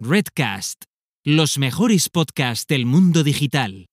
[0.00, 0.84] Redcast,
[1.24, 3.86] los mejores podcasts del mundo digital.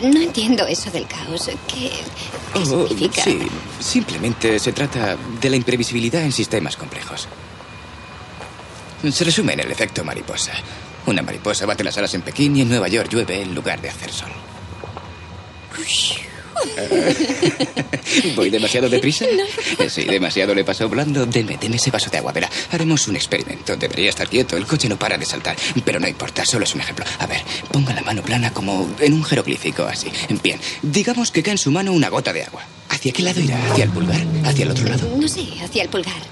[0.00, 1.50] No entiendo eso del caos.
[1.66, 1.90] ¿Qué,
[2.54, 3.22] significa?
[3.22, 3.40] sí,
[3.80, 7.28] simplemente se trata de la imprevisibilidad en sistemas complejos.
[9.10, 10.52] Se resume en el efecto mariposa.
[11.06, 13.88] Una mariposa bate las alas en Pekín y en Nueva York llueve en lugar de
[13.88, 14.30] hacer sol.
[18.36, 19.26] ¿Voy demasiado deprisa?
[19.88, 21.26] Sí, demasiado le pasó blando.
[21.26, 22.50] Deme, deme ese vaso de agua, verá.
[22.70, 23.76] Haremos un experimento.
[23.76, 24.56] Debería estar quieto.
[24.56, 25.56] El coche no para de saltar.
[25.84, 27.04] Pero no importa, solo es un ejemplo.
[27.18, 30.10] A ver, ponga la mano plana como en un jeroglífico, así.
[30.42, 32.62] Bien, digamos que cae en su mano una gota de agua.
[32.88, 33.58] ¿Hacia qué lado irá?
[33.72, 34.20] ¿Hacia el pulgar?
[34.44, 35.16] ¿Hacia el otro lado?
[35.16, 36.22] No sé, hacia el pulgar.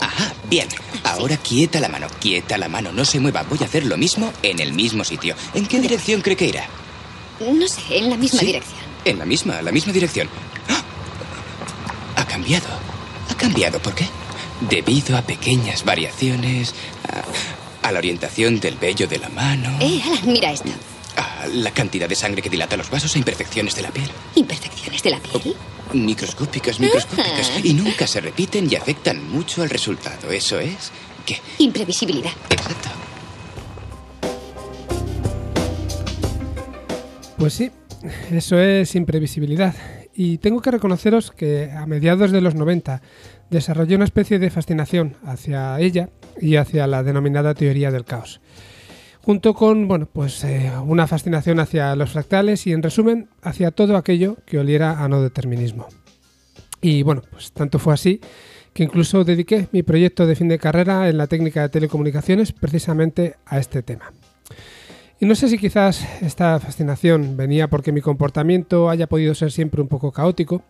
[0.00, 0.68] Ajá, bien.
[1.04, 2.92] Ahora quieta la mano, quieta la mano.
[2.92, 3.42] No se mueva.
[3.44, 5.34] Voy a hacer lo mismo en el mismo sitio.
[5.54, 6.66] ¿En qué dirección cree que irá?
[7.50, 8.46] No sé, en la misma ¿Sí?
[8.46, 8.78] dirección.
[9.04, 10.28] En la misma, la misma dirección.
[10.68, 10.82] ¡Ah!
[12.16, 12.66] Ha cambiado.
[13.30, 13.80] Ha cambiado.
[13.80, 14.06] ¿Por qué?
[14.68, 16.74] Debido a pequeñas variaciones,
[17.82, 20.68] a, a la orientación del vello de la mano, Eh, Alan, mira esto.
[21.16, 24.08] a la cantidad de sangre que dilata los vasos, a imperfecciones de la piel.
[24.36, 25.56] Imperfecciones de la piel.
[25.92, 27.50] Microscópicas, microscópicas.
[27.50, 27.60] Ajá.
[27.64, 30.30] Y nunca se repiten y afectan mucho al resultado.
[30.30, 30.90] Eso es
[31.26, 31.40] que...
[31.58, 32.30] Imprevisibilidad.
[32.48, 32.88] Exacto.
[37.42, 37.72] Pues sí,
[38.30, 39.74] eso es imprevisibilidad.
[40.14, 43.02] Y tengo que reconoceros que a mediados de los 90
[43.50, 46.08] desarrollé una especie de fascinación hacia ella
[46.40, 48.40] y hacia la denominada teoría del caos.
[49.22, 53.96] Junto con, bueno, pues eh, una fascinación hacia los fractales y en resumen hacia todo
[53.96, 55.88] aquello que oliera a no determinismo.
[56.80, 58.20] Y bueno, pues tanto fue así
[58.72, 63.34] que incluso dediqué mi proyecto de fin de carrera en la técnica de telecomunicaciones precisamente
[63.46, 64.12] a este tema.
[65.22, 69.80] Y no sé si quizás esta fascinación venía porque mi comportamiento haya podido ser siempre
[69.80, 70.64] un poco caótico,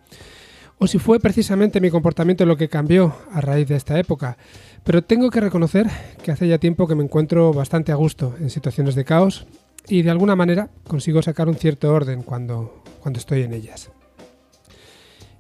[0.77, 4.37] o si fue precisamente mi comportamiento lo que cambió a raíz de esta época,
[4.85, 5.87] pero tengo que reconocer
[6.23, 9.47] que hace ya tiempo que me encuentro bastante a gusto en situaciones de caos
[9.89, 13.91] y de alguna manera consigo sacar un cierto orden cuando, cuando estoy en ellas.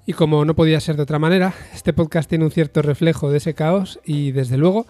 [0.04, 3.36] Y como no podía ser de otra manera, este podcast tiene un cierto reflejo de
[3.38, 4.86] ese caos y, desde luego,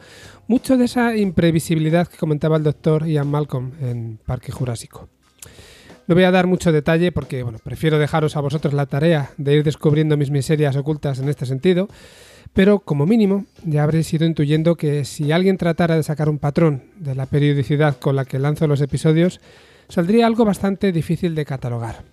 [0.47, 5.11] mucho de esa imprevisibilidad que comentaba el doctor Ian Malcolm en Parque Jurásico.
[6.07, 9.55] No voy a dar mucho detalle porque bueno, prefiero dejaros a vosotros la tarea de
[9.55, 11.89] ir descubriendo mis miserias ocultas en este sentido,
[12.55, 16.85] pero como mínimo ya habréis ido intuyendo que si alguien tratara de sacar un patrón
[16.97, 19.41] de la periodicidad con la que lanzo los episodios,
[19.89, 22.12] saldría algo bastante difícil de catalogar.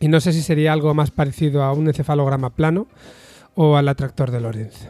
[0.00, 2.86] Y no sé si sería algo más parecido a un encefalograma plano
[3.54, 4.88] o al atractor de Lorentz.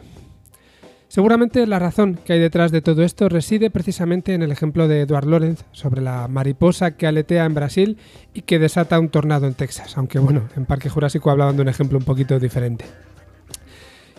[1.07, 5.01] Seguramente la razón que hay detrás de todo esto reside precisamente en el ejemplo de
[5.01, 7.97] Edward Lorenz sobre la mariposa que aletea en Brasil
[8.35, 11.67] y que desata un tornado en Texas, aunque bueno, en Parque Jurásico hablaban de un
[11.67, 12.85] ejemplo un poquito diferente.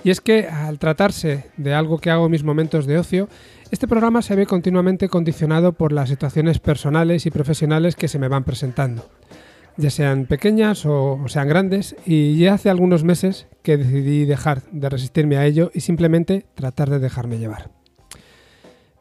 [0.03, 3.29] Y es que al tratarse de algo que hago en mis momentos de ocio,
[3.71, 8.27] este programa se ve continuamente condicionado por las situaciones personales y profesionales que se me
[8.27, 9.05] van presentando
[9.81, 14.89] ya sean pequeñas o, sean grandes, y ya hace algunos meses que decidí dejar de
[14.89, 17.71] resistirme a ello y simplemente tratar de dejarme llevar.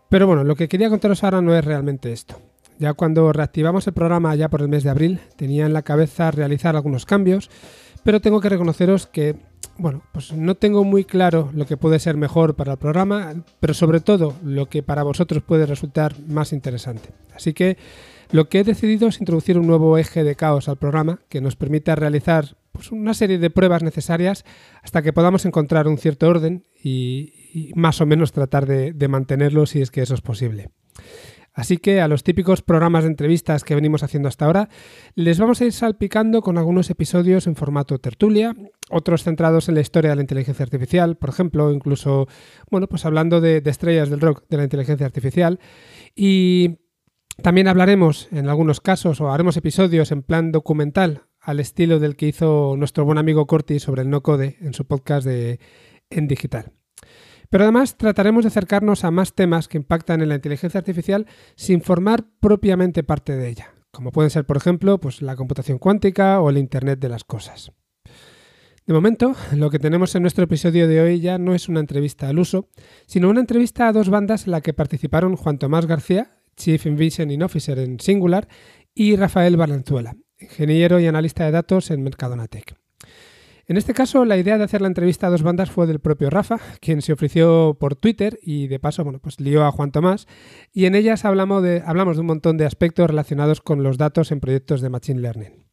[0.10, 2.42] Pero bueno, lo que quería contaros ahora no es realmente esto.
[2.80, 6.32] Ya cuando reactivamos el programa ya por el mes de abril, tenía en la cabeza
[6.32, 7.50] realizar algunos cambios,
[8.04, 9.36] pero tengo que reconoceros que,
[9.78, 13.74] bueno, pues no tengo muy claro lo que puede ser mejor para el programa, pero
[13.74, 17.10] sobre todo lo que para vosotros puede resultar más interesante.
[17.36, 17.78] Así que
[18.32, 21.56] lo que he decidido es introducir un nuevo eje de caos al programa que nos
[21.56, 24.46] permita realizar pues, una serie de pruebas necesarias
[24.84, 29.66] hasta que podamos encontrar un cierto orden y, más o menos tratar de, de mantenerlo
[29.66, 30.70] si es que eso es posible.
[31.54, 34.70] Así que a los típicos programas de entrevistas que venimos haciendo hasta ahora,
[35.16, 38.56] les vamos a ir salpicando con algunos episodios en formato tertulia,
[38.90, 42.28] otros centrados en la historia de la inteligencia artificial, por ejemplo, incluso,
[42.70, 45.60] bueno, pues hablando de, de estrellas del rock de la inteligencia artificial.
[46.16, 46.78] Y
[47.42, 52.28] también hablaremos en algunos casos o haremos episodios en plan documental al estilo del que
[52.28, 55.60] hizo nuestro buen amigo Corti sobre el no code en su podcast de
[56.10, 56.74] En Digital.
[57.50, 61.26] Pero además trataremos de acercarnos a más temas que impactan en la inteligencia artificial
[61.56, 66.40] sin formar propiamente parte de ella, como pueden ser, por ejemplo, pues la computación cuántica
[66.42, 67.72] o el Internet de las cosas.
[68.86, 72.28] De momento, lo que tenemos en nuestro episodio de hoy ya no es una entrevista
[72.28, 72.70] al uso,
[73.06, 77.42] sino una entrevista a dos bandas en la que participaron Juan Tomás García, Chief Envisioning
[77.42, 78.48] Officer en Singular,
[78.94, 82.76] y Rafael Valenzuela, ingeniero y analista de datos en Mercadonatec.
[83.66, 86.30] En este caso, la idea de hacer la entrevista a dos bandas fue del propio
[86.32, 90.28] Rafa, quien se ofreció por Twitter y de paso, bueno, pues lió a Juan Tomás.
[90.74, 94.32] Y en ellas hablamos de, hablamos de un montón de aspectos relacionados con los datos
[94.32, 95.66] en proyectos de Machine Learning.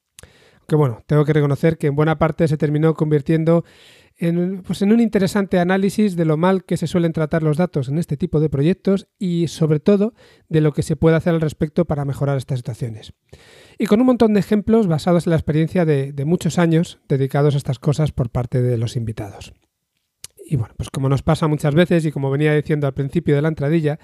[0.68, 3.64] Que bueno, tengo que reconocer que en buena parte se terminó convirtiendo
[4.18, 7.88] en, pues en un interesante análisis de lo mal que se suelen tratar los datos
[7.88, 10.14] en este tipo de proyectos y sobre todo
[10.48, 13.12] de lo que se puede hacer al respecto para mejorar estas situaciones.
[13.78, 17.58] Y con un montón de ejemplos basados en la experiencia de, muchos años dedicados a
[17.58, 19.52] estas cosas por parte de los invitados.
[20.48, 23.42] Y bueno, pues como nos pasa muchas veces y como venía diciendo al principio de
[23.42, 23.98] la entradilla,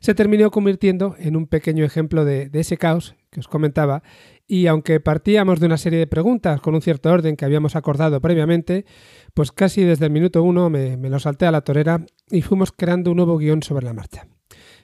[0.00, 4.02] se terminó convirtiendo en un pequeño ejemplo de, ese caos que os comentaba
[4.50, 8.20] y aunque partíamos de una serie de preguntas con un cierto orden que habíamos acordado
[8.20, 8.84] previamente,
[9.32, 13.12] pues casi desde el minuto uno me, lo salté a la torera y fuimos creando
[13.12, 14.26] un nuevo guion sobre la marcha.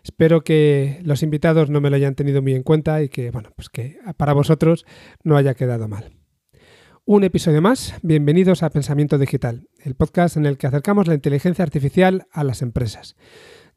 [0.04, 3.50] Espero que los invitados no me lo hayan tenido muy en cuenta y que, bueno,
[3.56, 4.86] pues que para vosotros
[5.24, 6.12] no haya quedado mal.
[7.04, 11.64] Un episodio más, bienvenidos a Pensamiento Digital, el podcast en el que acercamos la inteligencia
[11.64, 13.16] artificial a las empresas.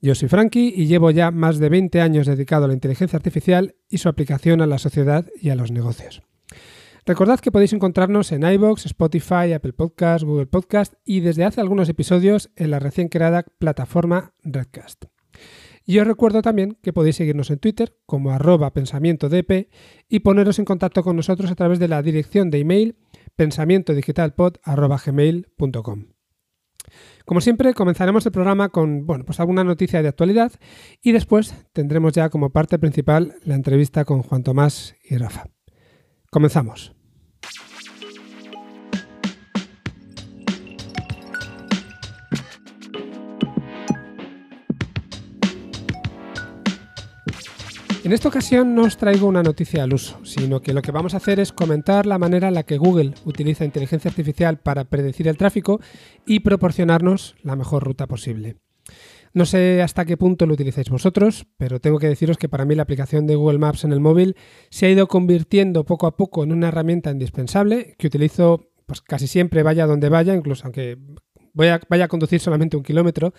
[0.02, 3.76] Yo soy Frankie y llevo ya más de 20 años dedicado a la inteligencia artificial
[3.90, 6.22] y su aplicación a la sociedad y a los negocios.
[7.06, 11.90] Recordad que podéis encontrarnos en iBox, Spotify, Apple Podcast, Google Podcast y desde hace algunos
[11.90, 15.04] episodios en la recién creada plataforma Redcast.
[15.86, 19.68] Y os recuerdo también que podéis seguirnos en Twitter como arroba pensamientodp
[20.08, 22.96] y poneros en contacto con nosotros a través de la dirección de email
[23.36, 26.19] pensamientodigitalpod.gmail.com.
[27.30, 30.52] Como siempre, comenzaremos el programa con bueno, pues alguna noticia de actualidad
[31.00, 35.46] y después tendremos ya como parte principal la entrevista con Juan Tomás y Rafa.
[36.32, 36.99] Comenzamos.
[48.02, 51.14] En esta ocasión no os traigo una noticia al uso, sino que lo que vamos
[51.14, 55.28] a hacer es comentar la manera en la que Google utiliza inteligencia artificial para predecir
[55.28, 55.82] el tráfico
[56.26, 58.56] y proporcionarnos la mejor ruta posible.
[59.34, 62.74] No sé hasta qué punto lo utilizáis vosotros, pero tengo que deciros que para mí
[62.74, 64.36] la aplicación de Google Maps en el móvil
[64.70, 69.28] se ha ido convirtiendo poco a poco en una herramienta indispensable que utilizo pues casi
[69.28, 70.98] siempre vaya donde vaya, incluso aunque
[71.54, 73.34] vaya a conducir solamente un kilómetro,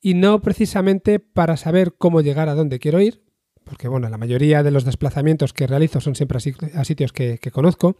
[0.00, 3.22] y no precisamente para saber cómo llegar a donde quiero ir,
[3.64, 7.96] porque bueno, la mayoría de los desplazamientos que realizo son siempre a sitios que, conozco,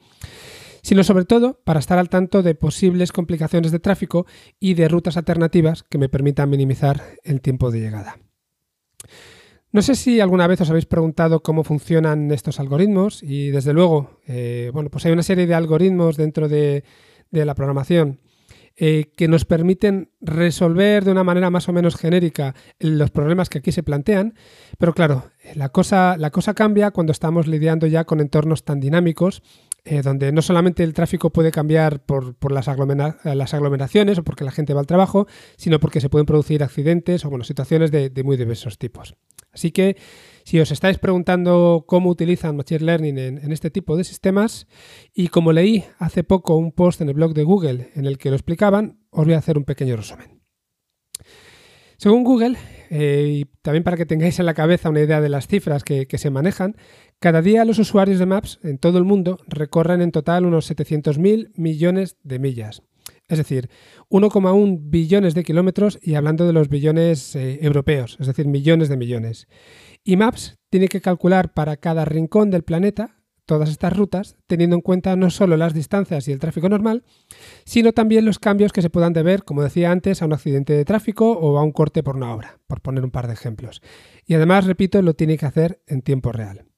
[0.83, 4.27] sino sobre todo para estar al tanto de posibles complicaciones de tráfico
[4.59, 8.19] y de rutas alternativas que me permitan minimizar el tiempo de llegada.
[9.71, 14.21] No sé si alguna vez os habéis preguntado cómo funcionan estos algoritmos y desde luego,
[14.27, 16.85] eh, bueno, pues hay una serie de algoritmos dentro de,
[17.31, 18.21] de la programación
[18.77, 23.59] eh, que nos permiten resolver de una manera más o menos genérica los problemas que
[23.59, 24.35] aquí se plantean,
[24.79, 29.43] pero claro, la cosa, la cosa cambia cuando estamos lidiando ya con entornos tan dinámicos
[29.85, 34.53] eh, donde no solamente el tráfico puede cambiar por, por las, aglomeraciones o porque la
[34.53, 35.27] gente va al trabajo,
[35.57, 39.17] sino porque se pueden producir accidentes o bueno, situaciones de, muy diversos tipos.
[39.53, 39.97] Así que
[40.45, 44.69] si os estáis preguntando cómo utilizan Machine Learning en, este tipo de sistemas,
[45.13, 48.31] y como leí hace poco un post en el blog de Google en el que
[48.31, 50.43] lo explicaban, os voy a hacer un pequeño resumen.
[52.03, 52.57] Según Google,
[52.91, 56.07] eh, y también para que tengáis en la cabeza una idea de las cifras que,
[56.11, 56.77] se manejan,
[57.23, 61.53] cada día los usuarios de Maps en todo el mundo recorren en total unos 700.000
[61.55, 62.83] millones de millas.
[63.29, 63.71] Es decir,
[64.11, 68.97] 1,1 billones de kilómetros y hablando de los billones eh, europeos, es decir, millones de
[68.97, 69.47] millones.
[70.03, 74.83] Y Maps tiene que calcular para cada rincón del planeta todas estas rutas, teniendo en
[74.83, 77.05] cuenta no solo las distancias y el tráfico normal,
[77.65, 80.85] sino también los cambios que se puedan deber, como decía antes, a un accidente de
[80.85, 83.81] tráfico o a un corte por una obra, por poner un par de ejemplos.
[84.27, 86.72] Y además, repito, lo tiene que hacer en tiempo real.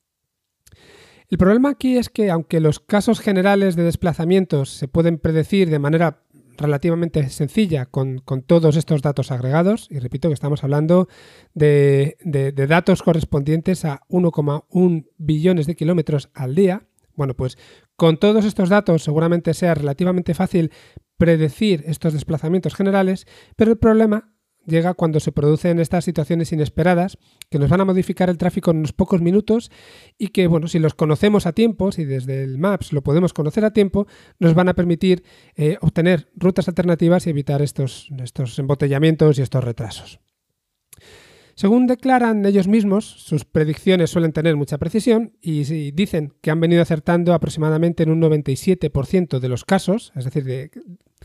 [1.34, 5.80] El problema aquí es que aunque los casos generales de desplazamientos se pueden predecir de
[5.80, 6.22] manera
[6.56, 9.88] relativamente sencilla con, todos estos datos agregados.
[9.90, 11.08] Y repito que estamos hablando
[11.52, 16.86] de, de datos correspondientes a 1,1 billones de kilómetros al día.
[17.16, 17.58] Bueno, pues
[17.96, 20.70] con todos estos datos seguramente sea relativamente fácil
[21.16, 23.26] predecir estos desplazamientos generales,
[23.56, 24.33] pero el problema
[24.66, 27.18] llega cuando se producen estas situaciones inesperadas
[27.50, 29.70] que nos van a modificar el tráfico en unos pocos minutos
[30.18, 33.64] y que, bueno, si los conocemos a tiempo, si desde el Maps lo podemos conocer
[33.64, 34.06] a tiempo,
[34.38, 35.24] nos van a permitir
[35.56, 40.20] eh, obtener rutas alternativas y evitar estos, estos embotellamientos y estos retrasos.
[41.56, 46.82] Según declaran ellos mismos, sus predicciones suelen tener mucha precisión y dicen que han venido
[46.82, 50.72] acertando aproximadamente en un 97% de los casos, es decir, de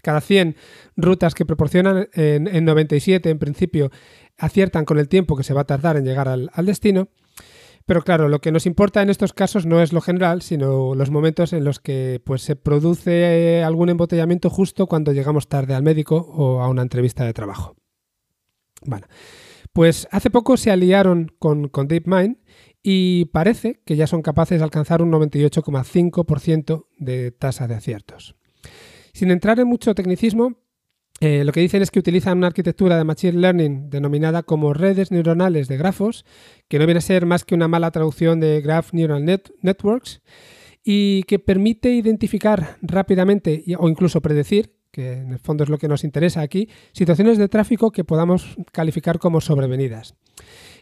[0.01, 0.56] cada 100
[0.96, 3.91] rutas que proporcionan, en, 97 en principio
[4.38, 7.10] aciertan con el tiempo que se va a tardar en llegar al, destino.
[7.86, 11.10] Pero claro, lo que nos importa en estos casos no es lo general, sino los
[11.10, 16.18] momentos en los que pues, se produce algún embotellamiento justo cuando llegamos tarde al médico
[16.18, 17.75] o a una entrevista de trabajo.
[18.86, 19.08] Bueno,
[19.74, 22.38] pues hace poco se aliaron con DeepMind
[22.82, 28.36] y parece que ya son capaces de alcanzar un 98,5% de tasa de aciertos.
[29.20, 30.54] Sin entrar en mucho tecnicismo,
[31.20, 35.12] eh, lo que dicen es que utilizan una arquitectura de Machine Learning denominada como redes
[35.12, 36.24] neuronales de grafos,
[36.70, 40.22] que no viene a ser más que una mala traducción de Graph Neural Networks,
[40.86, 45.90] y que permite identificar rápidamente o incluso predecir, que en el fondo es lo que
[45.90, 50.16] nos interesa aquí, situaciones de tráfico que podamos calificar como sobrevenidas.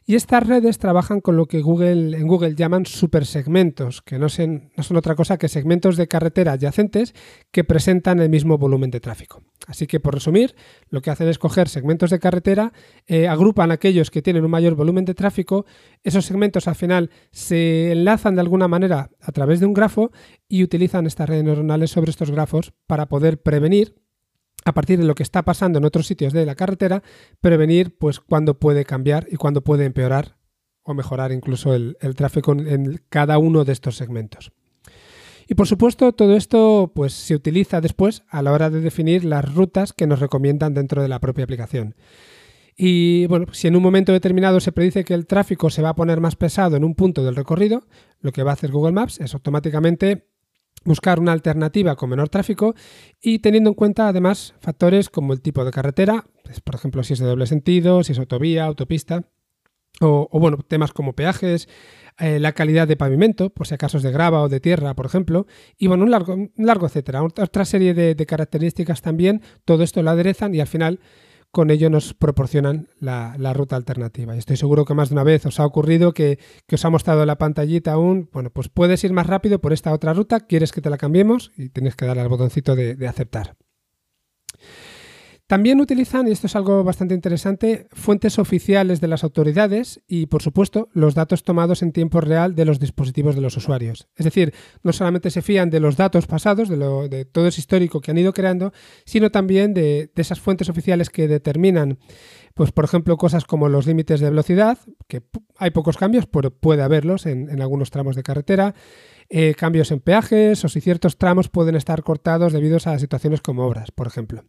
[0.09, 4.71] Y estas redes trabajan con lo que Google, en Google llaman supersegmentos, que no, son
[4.95, 7.13] otra cosa que segmentos de carretera adyacentes
[7.51, 9.43] que presentan el mismo volumen de tráfico.
[9.67, 10.55] Así que, por resumir,
[10.89, 12.71] lo que hacen es coger segmentos de carretera,
[13.05, 15.65] eh, agrupan aquellos que tienen un mayor volumen de tráfico,
[16.03, 20.11] esos segmentos al final se enlazan de alguna manera a través de un grafo
[20.47, 24.06] y utilizan estas redes neuronales sobre estos grafos para poder prevenir
[24.67, 27.01] a partir de lo que está pasando en otros sitios de la carretera,
[27.41, 30.37] prevenir pues cuándo puede cambiar y cuándo puede empeorar
[30.83, 34.51] o mejorar incluso el, tráfico en, cada uno de estos segmentos.
[35.47, 39.53] Y por supuesto, todo esto pues, se utiliza después a la hora de definir las
[39.53, 41.95] rutas que nos recomiendan dentro de la propia aplicación.
[42.75, 45.95] Y bueno, si en un momento determinado se predice que el tráfico se va a
[45.95, 47.87] poner más pesado en un punto del recorrido,
[48.19, 50.27] lo que va a hacer Google Maps es automáticamente
[50.83, 52.75] buscar una alternativa con menor tráfico
[53.21, 57.13] y teniendo en cuenta además factores como el tipo de carretera, pues, por ejemplo si
[57.13, 59.23] es de doble sentido, si es autovía, autopista,
[59.99, 61.67] o, bueno, temas como peajes,
[62.19, 65.05] eh, la calidad de pavimento, por si acaso es de grava o de tierra, por
[65.05, 67.23] ejemplo, y bueno, un largo, un largo etcétera.
[67.23, 70.99] Otra serie de, de características también, todo esto lo aderezan y al final
[71.57, 74.35] con ello nos proporcionan la, ruta alternativa.
[74.35, 76.37] Y estoy seguro que más de una vez os ha ocurrido que,
[76.71, 80.13] os ha mostrado la pantallita aún, bueno, pues puedes ir más rápido por esta otra
[80.13, 83.55] ruta, quieres que te la cambiemos y tienes que darle al botoncito de aceptar.
[85.47, 90.41] También utilizan, y esto es algo bastante interesante, fuentes oficiales de las autoridades y, por
[90.41, 94.09] supuesto, los datos tomados en tiempo real de los dispositivos de los usuarios.
[94.17, 98.11] Es decir, no solamente se fían de los datos pasados, de, todo ese histórico que
[98.11, 98.73] han ido creando,
[99.05, 101.97] sino también de, esas fuentes oficiales que determinan,
[102.53, 104.77] pues, por ejemplo, cosas como los límites de velocidad,
[105.07, 105.23] que
[105.59, 108.75] hay pocos cambios, pero puede haberlos en, algunos tramos de carretera,
[109.29, 113.65] eh, cambios en peajes o si ciertos tramos pueden estar cortados debido a situaciones como
[113.65, 114.43] obras, por ejemplo.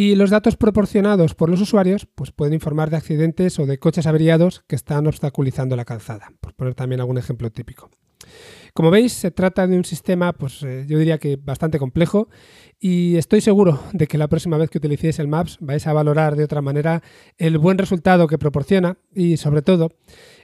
[0.00, 4.06] Y los datos proporcionados por los usuarios pues pueden informar de accidentes o de coches
[4.06, 7.90] averiados que están obstaculizando la calzada, por poner también algún ejemplo típico.
[8.74, 12.28] Como veis, se trata de un sistema, pues eh, yo diría que bastante complejo
[12.78, 16.36] y estoy seguro de que la próxima vez que utilicéis el Maps vais a valorar
[16.36, 17.02] de otra manera
[17.36, 19.90] el buen resultado que proporciona y sobre todo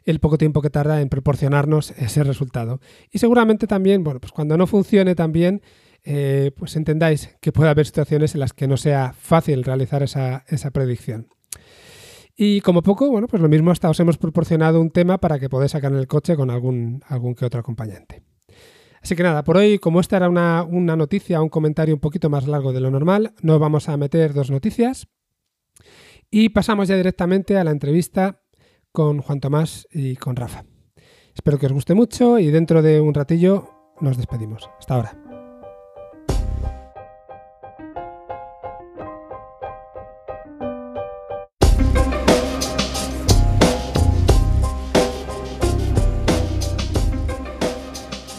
[0.04, 2.80] el poco tiempo que tarda en proporcionarnos ese resultado.
[3.12, 5.62] Y seguramente también, bueno, pues cuando no funcione también
[6.04, 10.44] eh, pues entendáis que puede haber situaciones en las que no sea fácil realizar esa,
[10.72, 11.28] predicción.
[12.36, 15.48] Y como poco, bueno, pues lo mismo hasta os hemos proporcionado un tema para que
[15.48, 18.22] podáis sacar en el coche con algún, algún que otro acompañante.
[19.00, 22.28] Así que nada, por hoy, como esta era una, una noticia, un comentario un poquito
[22.30, 25.08] más largo de lo normal, no vamos a meter dos noticias.
[26.30, 28.42] Y pasamos ya directamente a la entrevista
[28.92, 30.64] con Juan Tomás y con Rafa.
[31.34, 33.68] Espero que os guste mucho y dentro de un ratillo
[34.00, 34.68] nos despedimos.
[34.78, 35.23] Hasta ahora.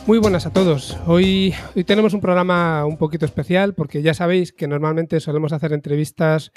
[0.07, 0.95] Muy buenas a todos.
[1.07, 5.73] Hoy, hoy tenemos un programa un poquito especial porque ya sabéis que normalmente solemos hacer
[5.73, 6.51] entrevistas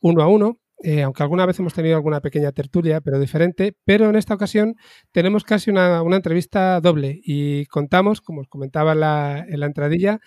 [0.00, 3.76] uno a uno, eh, aunque alguna vez hemos tenido alguna pequeña tertulia, pero diferente.
[3.84, 4.76] Pero en esta ocasión
[5.12, 10.20] tenemos casi una, entrevista doble y contamos, como os comentaba en la, en la entradilla,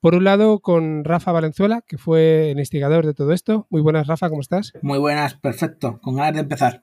[0.00, 3.66] por un lado con Rafa Valenzuela, que fue el instigador de todo esto.
[3.68, 4.72] Muy buenas, Rafa, ¿cómo estás?
[4.80, 6.82] Muy buenas, perfecto, con ganas de empezar.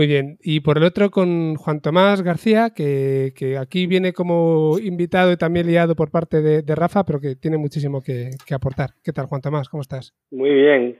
[0.00, 0.38] Muy bien.
[0.42, 5.66] Y por el otro con Juan Tomás García, que, aquí viene como invitado y también
[5.66, 8.94] liado por parte de, Rafa, pero que tiene muchísimo que, aportar.
[9.04, 9.68] ¿Qué tal, Juan Tomás?
[9.68, 10.14] ¿Cómo estás?
[10.30, 10.96] Muy bien.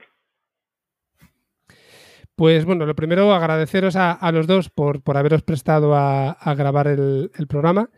[2.35, 7.31] Pues bueno, lo primero agradeceros a, los dos por, por haberos prestado a, grabar el,
[7.35, 7.89] el programa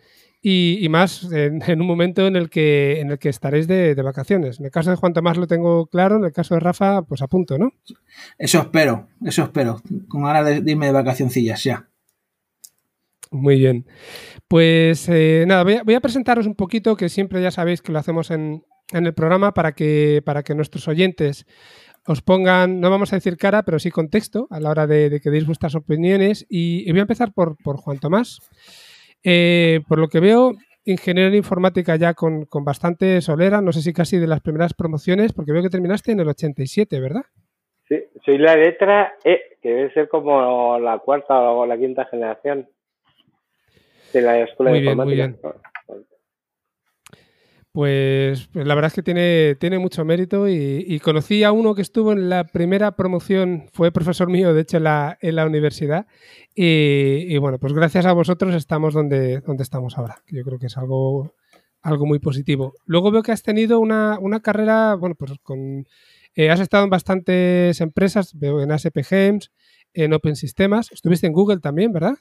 [0.43, 4.59] y, más en, un momento en el que, en el que estaréis de, vacaciones.
[4.59, 7.21] En el caso de Juan Tomás lo tengo claro, en el caso de Rafa, pues
[7.21, 7.71] a punto, ¿no?
[8.37, 9.81] Eso espero, eso espero.
[10.07, 11.87] Con ganas de, irme de vacacioncillas ya.
[13.31, 13.85] Muy bien.
[14.47, 18.29] Pues eh, nada, voy a, presentaros un poquito, que siempre ya sabéis que lo hacemos
[18.29, 21.45] en, en el programa para que, para que nuestros oyentes
[22.05, 25.29] os pongan, no vamos a decir cara, pero sí contexto a la hora de, que
[25.29, 26.45] deis vuestras opiniones.
[26.49, 28.39] Y, voy a empezar por, Juan Tomás.
[29.23, 30.53] Eh, por lo que veo,
[30.85, 35.33] ingeniero en informática ya con, bastante solera, no sé si casi de las primeras promociones,
[35.33, 37.23] porque veo que terminaste en el 87, ¿verdad?
[37.87, 42.67] Sí, soy la letra E, que debe ser como la cuarta o la quinta generación
[44.13, 45.05] de la escuela de informática.
[45.05, 45.63] Muy bien.
[47.73, 51.81] Pues, pues, la verdad es que tiene, tiene mucho mérito y, conocí a uno que
[51.81, 56.05] estuvo en la primera promoción, fue profesor mío, de hecho, en la, en la universidad.
[56.53, 60.21] Y, bueno, pues gracias a vosotros estamos donde, donde estamos ahora.
[60.27, 61.33] Yo creo que es algo,
[61.81, 62.75] algo muy positivo.
[62.85, 65.87] Luego veo que has tenido una, carrera, bueno, pues con...
[66.35, 69.51] Eh, has estado en bastantes empresas, veo en ASP Games,
[69.93, 72.17] en Open Systems, estuviste en Google también, ¿verdad?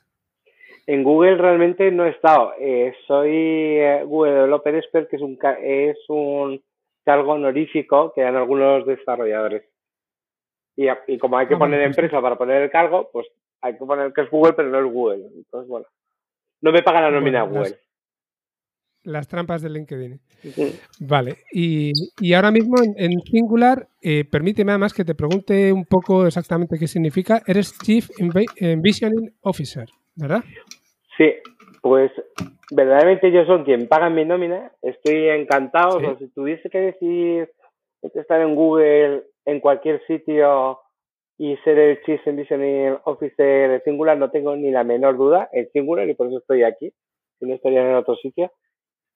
[0.87, 2.53] En Google realmente no he estado.
[2.59, 6.62] Eh, soy eh, Google Developer Expert, que es un, es un
[7.05, 9.65] cargo honorífico que dan algunos desarrolladores.
[10.77, 13.27] Y, y como hay que ah, poner pues empresa para poner el cargo, pues
[13.61, 15.27] hay que poner que es Google, pero no es Google.
[15.35, 15.87] Entonces, bueno,
[16.61, 17.79] no me pagan la nómina Google.
[19.05, 20.21] Las, trampas de LinkedIn.
[21.01, 26.27] Vale, y, y, ahora mismo en, Singular, eh, permíteme además que te pregunte un poco
[26.27, 27.43] exactamente qué significa.
[27.47, 29.89] Eres Chief Envisioning Officer.
[30.16, 30.42] ¿Verdad?
[31.16, 31.35] Sí,
[31.81, 32.11] pues
[32.71, 34.73] verdaderamente ellos son quien pagan mi nómina.
[34.83, 36.00] Estoy encantado.
[36.19, 37.50] si tuviese que decir
[38.14, 40.81] estar en Google, en cualquier sitio
[41.38, 45.49] y ser el Chief Envisioning Officer de Singular, no tengo ni la menor duda.
[45.52, 46.92] En Singular, y por eso estoy aquí.
[47.38, 48.52] Si no estaría en otro sitio,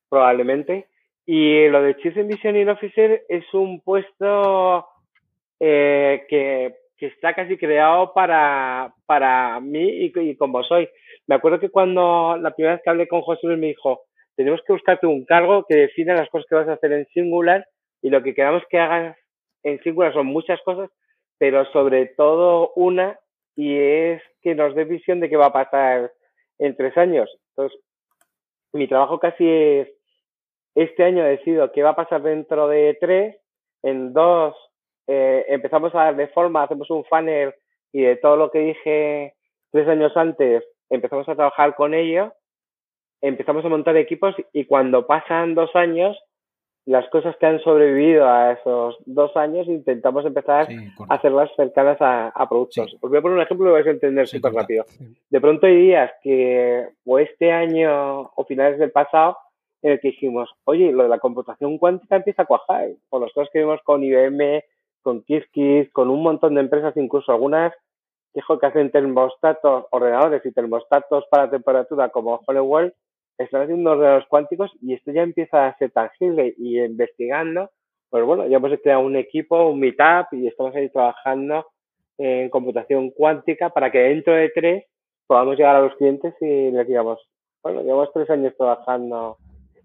[0.09, 0.89] probablemente.
[1.25, 4.87] Y lo de Chief Envisioning Officer es un puesto
[5.61, 10.89] eh, que que está casi creado para, para mí y, y como soy.
[11.27, 14.03] Me acuerdo que cuando la primera vez que hablé con José Luis me dijo,
[14.37, 17.67] tenemos que buscarte un cargo que defina las cosas que vas a hacer en Singular
[18.03, 19.17] y lo que queramos que hagas
[19.63, 20.91] en Singular son muchas cosas,
[21.39, 23.19] pero sobre todo una
[23.57, 26.13] y es que nos dé visión de qué va a pasar
[26.59, 27.31] en tres años.
[27.51, 27.81] Entonces,
[28.73, 29.89] mi trabajo casi es,
[30.75, 33.37] este año decido qué va a pasar dentro de tres,
[33.83, 34.55] en dos
[35.07, 37.55] eh, empezamos a darle forma, hacemos un funnel
[37.93, 39.35] y de todo lo que dije
[39.71, 42.33] tres años antes, empezamos a trabajar con ello,
[43.21, 46.19] empezamos a montar equipos y cuando pasan dos años,
[46.87, 50.69] las cosas que han sobrevivido a esos dos años, intentamos empezar
[51.09, 52.95] a hacerlas cercanas a, productos.
[53.01, 54.85] Os voy a poner un ejemplo y lo vais a entender súper rápido.
[55.29, 59.37] De pronto hay días que, o este año o finales del pasado,
[59.83, 62.91] en el que dijimos, oye, lo de la computación cuántica empieza a cuajar.
[63.09, 64.63] Por las cosas que vimos con IBM,
[65.07, 67.73] con KissKiss, con un montón de empresas, incluso algunas
[68.35, 72.93] que hacen termostatos, ordenadores y termostatos para temperatura como Honeywell,
[73.39, 77.71] están haciendo ordenadores cuánticos y esto ya empieza a ser tangible y investigando,
[78.11, 81.69] pues bueno, ya hemos creado un equipo, un meetup y estamos ahí trabajando
[82.19, 84.87] en computación cuántica para que dentro de tres
[85.29, 87.21] podamos llegar a los clientes y les digamos,
[87.63, 89.37] bueno, llevamos tres años trabajando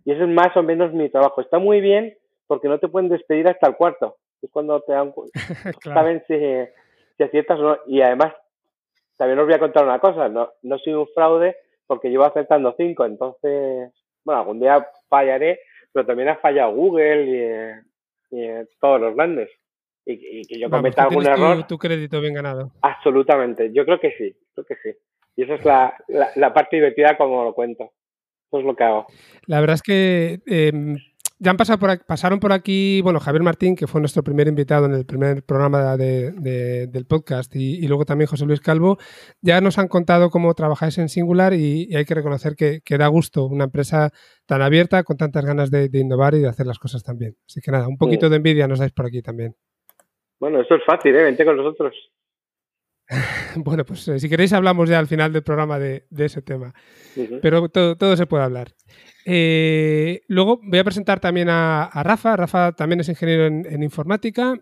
[0.03, 1.41] y eso es más o menos mi trabajo.
[1.41, 5.13] Está muy bien porque no te pueden despedir hasta el cuarto es cuando te dan,
[5.83, 6.35] saben si,
[7.17, 7.77] si aciertas o no.
[7.87, 8.33] Y además,
[9.17, 12.73] también os voy a contar una cosa, no, no soy un fraude porque llevo acertando
[12.77, 13.91] cinco, entonces,
[14.23, 15.59] bueno, algún día fallaré,
[15.91, 17.83] pero también ha fallado Google
[18.31, 18.47] y, y
[18.79, 19.49] todos los grandes.
[20.05, 21.67] Y, que yo cometa algún error.
[21.67, 22.71] Tu, crédito bien ganado.
[22.81, 24.97] Absolutamente, yo creo que sí, creo que sí.
[25.35, 25.95] Y esa es la,
[26.35, 27.91] la, parte divertida como lo cuento.
[28.47, 29.05] Eso es lo que hago.
[29.45, 30.97] La verdad es que em,
[31.41, 34.85] ya han pasado por pasaron por aquí, bueno, Javier Martín, que fue nuestro primer invitado
[34.85, 38.97] en el primer programa del podcast, y, luego también José Luis Calvo,
[39.41, 43.45] ya nos han contado cómo trabajáis en Singular y, hay que reconocer que, da gusto
[43.45, 44.11] una empresa
[44.45, 47.33] tan abierta, con tantas ganas de, innovar y de hacer las cosas tan bien.
[47.47, 49.55] Así que nada, un poquito de envidia nos dais por aquí también.
[50.39, 51.23] Bueno, eso es fácil, ¿eh?
[51.23, 51.95] Vente con nosotros.
[53.55, 56.73] bueno, pues eh, si queréis hablamos ya al final del programa de, ese tema.
[57.41, 58.73] Pero todo, todo se puede hablar.
[59.25, 62.35] Eh, luego voy a presentar también a, Rafa.
[62.35, 64.55] Rafa también es ingeniero en, informática.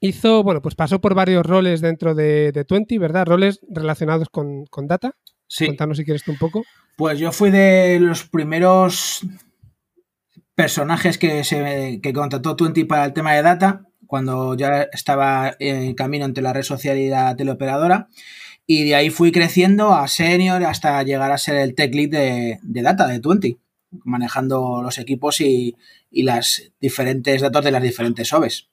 [0.00, 3.26] Hizo, bueno, pues pasó por varios roles dentro de, de Twenty, ¿verdad?
[3.26, 5.16] Roles relacionados con, data.
[5.46, 5.66] Sí.
[5.66, 6.64] Contanos si quieres tú un poco.
[6.96, 9.26] Pues yo fui de los primeros
[10.54, 15.94] personajes que, se, que contrató Twenty para el tema de data, cuando ya estaba en
[15.94, 18.08] camino entre la red social y la teleoperadora.
[18.66, 22.58] Y de ahí fui creciendo a senior hasta llegar a ser el tech lead de,
[22.62, 23.58] de data de Twenty
[24.04, 25.76] manejando los equipos y,
[26.10, 28.68] las diferentes datos de las diferentes OVEs.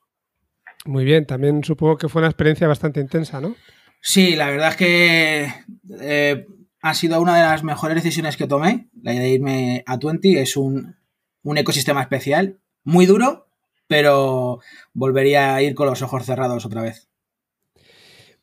[0.85, 3.55] Muy bien, también supongo que fue una experiencia bastante intensa, ¿no?
[4.01, 5.53] Sí, la verdad es que
[6.01, 6.47] eh,
[6.81, 10.37] ha sido una de las mejores decisiones que tomé, la de irme a Twenty.
[10.37, 10.95] Es un,
[11.43, 13.46] ecosistema especial, muy duro,
[13.87, 14.59] pero
[14.93, 17.07] volvería a ir con los ojos cerrados otra vez.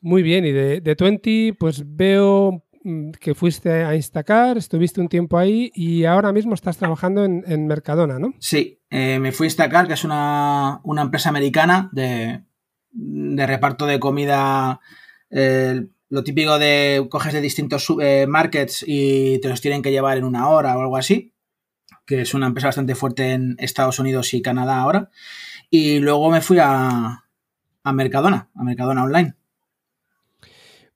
[0.01, 5.07] Muy bien, y de, de 20, pues veo mm, que fuiste a Instacar, estuviste un
[5.07, 8.33] tiempo ahí y ahora mismo estás trabajando en, Mercadona, ¿no?
[8.39, 12.43] Sí, eh, me fui a Instacar, que es una, empresa americana de,
[12.93, 14.79] reparto de comida,
[15.31, 20.17] eh, lo típico de coges de distintos eh, markets y te los tienen que llevar
[20.17, 21.34] en una hora o algo así,
[22.05, 25.09] que es una empresa bastante fuerte en Estados Unidos y Canadá ahora.
[25.69, 27.25] Y luego me fui a,
[27.83, 29.35] a Mercadona, a Mercadona Online.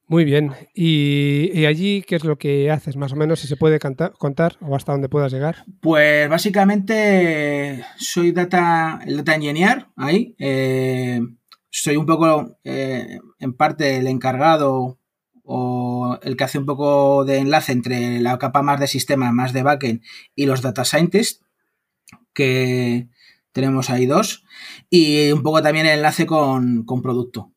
[0.10, 0.54] Muy bien.
[0.74, 4.76] ¿Y, allí qué es lo que haces, más o menos, si se puede contar o
[4.76, 5.66] hasta dónde puedas llegar?
[5.82, 10.36] Pues básicamente soy data, el data engineer ahí.
[10.40, 11.22] Eh,
[11.70, 14.99] soy un poco, eh, en parte, el encargado
[15.52, 19.52] o el que hace un poco de enlace entre la capa más de sistema, más
[19.52, 20.04] de backend
[20.36, 21.44] y los data scientists,
[22.36, 23.08] que
[23.52, 24.46] tenemos ahí dos,
[24.92, 27.52] y un poco también el enlace con, con producto.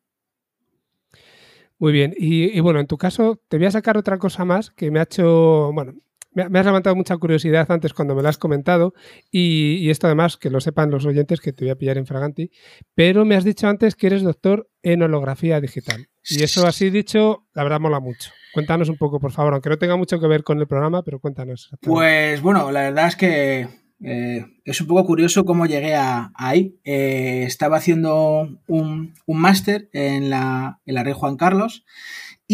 [1.77, 4.89] Muy bien, y, bueno, en tu caso te voy a sacar otra cosa más que
[4.89, 5.93] me ha hecho, bueno,
[6.33, 8.93] me, has levantado mucha curiosidad antes cuando me lo has comentado
[9.31, 12.51] y, esto además que lo sepan los oyentes que te voy a pillar en Fraganti,
[12.95, 17.45] pero me has dicho antes que eres doctor en holografía digital y eso así dicho,
[17.53, 18.31] la verdad mola mucho.
[18.53, 21.19] Cuéntanos un poco, por favor, aunque no tenga mucho que ver con el programa, pero
[21.19, 21.69] cuéntanos.
[21.81, 23.67] Pues bueno, la verdad es que
[24.03, 26.79] eh, es un poco curioso cómo llegué a, ahí.
[26.83, 31.83] Eh, estaba haciendo un, máster en la, en la Rey Juan Carlos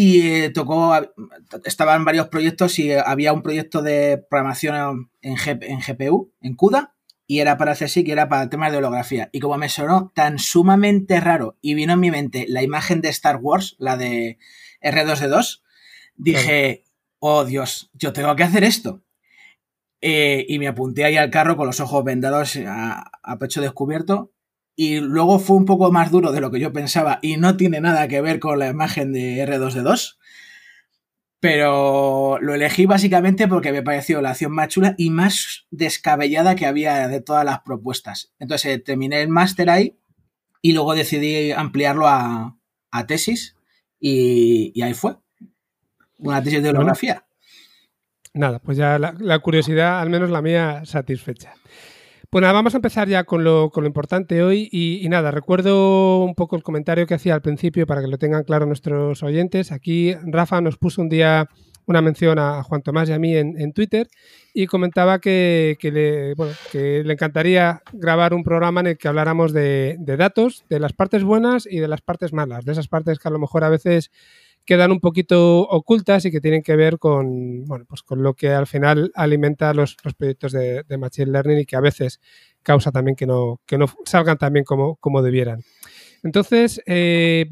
[0.02, 0.94] y eh, tocó,
[1.64, 6.94] estaban varios proyectos y había un proyecto de programación en, en GPU, en CUDA,
[7.26, 9.28] y era para CSIC y era para temas de holografía.
[9.30, 13.10] Y como me sonó tan sumamente raro y vino en mi mente la imagen de
[13.10, 14.38] Star Wars, la de
[14.80, 15.60] R2D2,
[16.16, 16.84] dije,
[17.18, 19.04] oh Dios, yo tengo que hacer esto.
[20.00, 24.32] Eh, y me apunté ahí al carro con los ojos vendados a, pecho descubierto.
[24.82, 27.82] Y luego fue un poco más duro de lo que yo pensaba y no tiene
[27.82, 30.16] nada que ver con la imagen de R2D2.
[31.38, 36.64] Pero lo elegí básicamente porque me pareció la acción más chula y más descabellada que
[36.64, 38.32] había de todas las propuestas.
[38.38, 39.98] Entonces eh, terminé el máster ahí
[40.62, 42.56] y luego decidí ampliarlo a,
[43.06, 43.56] tesis
[44.00, 45.18] y, ahí fue.
[46.16, 47.26] Una tesis de holografía.
[48.32, 51.52] Nada, pues ya la, curiosidad, al menos la mía, satisfecha.
[52.30, 56.54] Pues nada, vamos a empezar ya con lo, importante hoy y, nada, recuerdo un poco
[56.54, 59.72] el comentario que hacía al principio para que lo tengan claro nuestros oyentes.
[59.72, 61.48] Aquí Rafa nos puso un día
[61.86, 64.06] una mención a Juan Tomás y a mí en, Twitter
[64.54, 66.36] y comentaba que, le,
[66.70, 70.92] que, le, encantaría grabar un programa en el que habláramos de, de datos, de las
[70.92, 73.70] partes buenas y de las partes malas, de esas partes que a lo mejor a
[73.70, 74.12] veces
[74.64, 78.50] quedan un poquito ocultas y que tienen que ver con, bueno, pues con lo que
[78.50, 82.20] al final alimenta los, proyectos de, Machine Learning y que a veces
[82.62, 85.62] causa también que no, que no salgan tan bien como, como debieran.
[86.22, 87.46] Entonces, eh,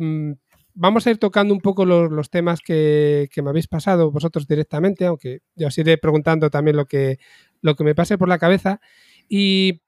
[0.75, 5.41] vamos a ir tocando un poco los, temas que, me habéis pasado vosotros directamente, aunque
[5.57, 7.19] yo os iré preguntando también lo que,
[7.63, 8.81] lo que me pase por la cabeza.
[9.29, 9.83] Y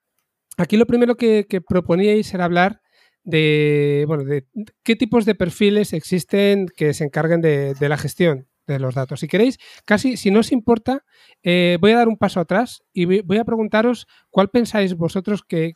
[0.57, 2.80] aquí lo primero que proponíais era hablar
[3.23, 4.45] de, bueno, de
[4.83, 9.19] qué tipos de perfiles existen que se encarguen de, la gestión de los datos.
[9.19, 11.03] Si queréis, casi, si no os importa,
[11.43, 15.73] eh, voy a dar un paso atrás y voy a preguntaros cuál pensáis vosotros que,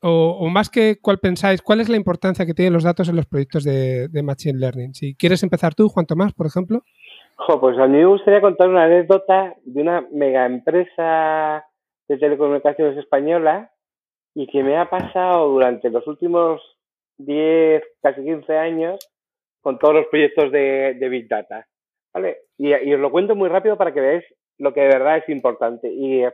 [0.00, 3.26] o, más que cuál pensáis, cuál es la importancia que tienen los datos en los
[3.26, 4.94] proyectos de, Machine Learning.
[4.94, 6.82] Si quieres empezar tú, Juan Tomás, por ejemplo.
[7.60, 11.64] pues a mí me gustaría contar una anécdota de una mega empresa
[12.08, 13.70] de telecomunicaciones española
[14.34, 16.62] y que me ha pasado durante los últimos
[17.18, 18.98] 10, casi 15 años
[19.60, 21.66] con todos los proyectos de, Big Data.
[22.14, 22.38] ¿vale?
[22.56, 24.24] Y, os lo cuento muy rápido para que veáis
[24.58, 26.24] lo que de verdad es importante y,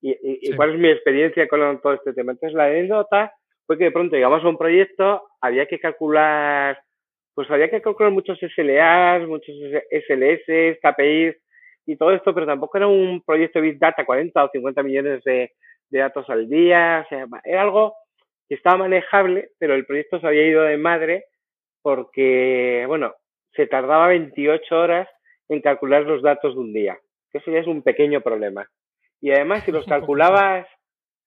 [0.00, 2.32] y, cuál es mi experiencia con todo este tema.
[2.32, 3.32] Entonces, la anécdota
[3.66, 6.78] fue que de pronto llegamos a un proyecto, había que calcular,
[7.34, 9.54] pues había que calcular muchos SLAs, muchos
[9.90, 11.36] SLS, KPIs
[11.86, 15.24] y todo esto, pero tampoco era un proyecto de Big Data, 40 o 50 millones
[15.24, 15.52] de,
[15.90, 17.94] de datos al día, o sea, era algo
[18.48, 21.26] que estaba manejable, pero el proyecto se había ido de madre
[21.82, 23.14] porque, bueno,
[23.52, 25.08] se tardaba 28 horas
[25.48, 26.98] en calcular los datos de un día,
[27.30, 28.68] que eso ya es un pequeño problema.
[29.20, 30.66] Y además, si los calculabas,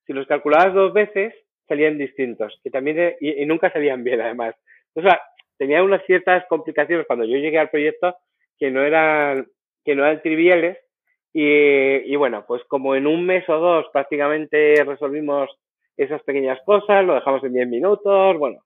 [0.05, 1.33] si los calculabas dos veces,
[1.67, 4.55] salían distintos, que también, y, nunca salían bien además.
[4.95, 5.21] O sea,
[5.57, 8.15] tenía unas ciertas complicaciones cuando yo llegué al proyecto
[8.59, 9.47] que no eran,
[9.83, 10.77] que no eran triviales
[11.35, 15.49] y, bueno, pues como en un mes o dos prácticamente resolvimos
[15.97, 18.59] esas pequeñas cosas, lo dejamos en 10 minutos, bueno,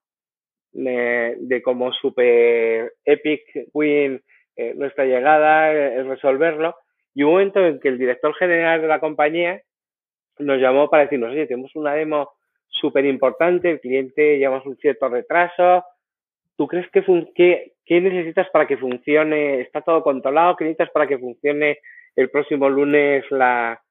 [0.73, 4.21] de, como super epic win
[4.57, 6.75] eh, nuestra llegada, es resolverlo.
[7.15, 9.61] Y un momento en que el director general de la compañía
[10.39, 12.31] nos llamó para decirnos, oye, tenemos una demo
[12.67, 15.83] súper importante, el cliente llevamos un cierto retraso.
[16.57, 17.03] ¿Tú crees que,
[17.33, 19.61] que qué necesitas para que funcione?
[19.61, 20.55] ¿Está todo controlado?
[20.57, 21.79] ¿Qué necesitas para que funcione
[22.17, 23.81] el próximo lunes la,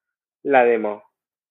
[0.43, 1.05] la demo?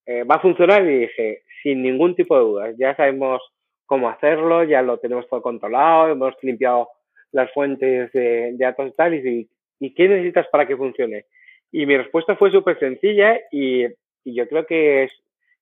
[0.05, 0.83] Eh, ¿Va a funcionar?
[0.83, 3.41] Y dije, sin ningún tipo de dudas, ya sabemos
[3.88, 6.89] cómo hacerlo, ya lo tenemos todo controlado, hemos limpiado
[7.31, 11.25] las fuentes de, datos y tal, y, y ¿qué necesitas para que funcione?
[11.71, 13.85] Y mi respuesta fue súper sencilla y,
[14.23, 15.11] y, yo creo que es,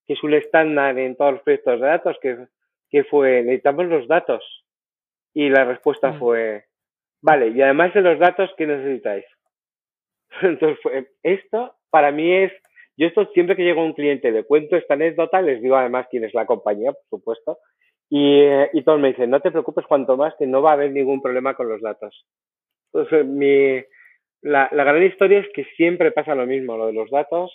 [0.06, 2.38] que es un estándar en todos los proyectos de datos, que,
[2.90, 4.44] que fue, necesitamos los datos.
[5.34, 6.20] Y la respuesta mm.
[6.20, 6.66] fue,
[7.22, 9.26] vale, y además de los datos, ¿qué necesitáis?
[10.42, 12.52] Entonces, esto para mí es,
[12.98, 16.08] yo esto siempre que llego a un cliente de cuento esta anécdota, les digo además
[16.10, 17.60] quién es la compañía, por supuesto,
[18.10, 18.44] y,
[18.74, 21.22] y todos me dicen, no te preocupes cuanto más que no va a haber ningún
[21.22, 22.26] problema con los datos.
[22.94, 23.84] Entonces, mi,
[24.42, 27.52] la, la gran historia es que siempre pasa lo mismo, lo de los datos.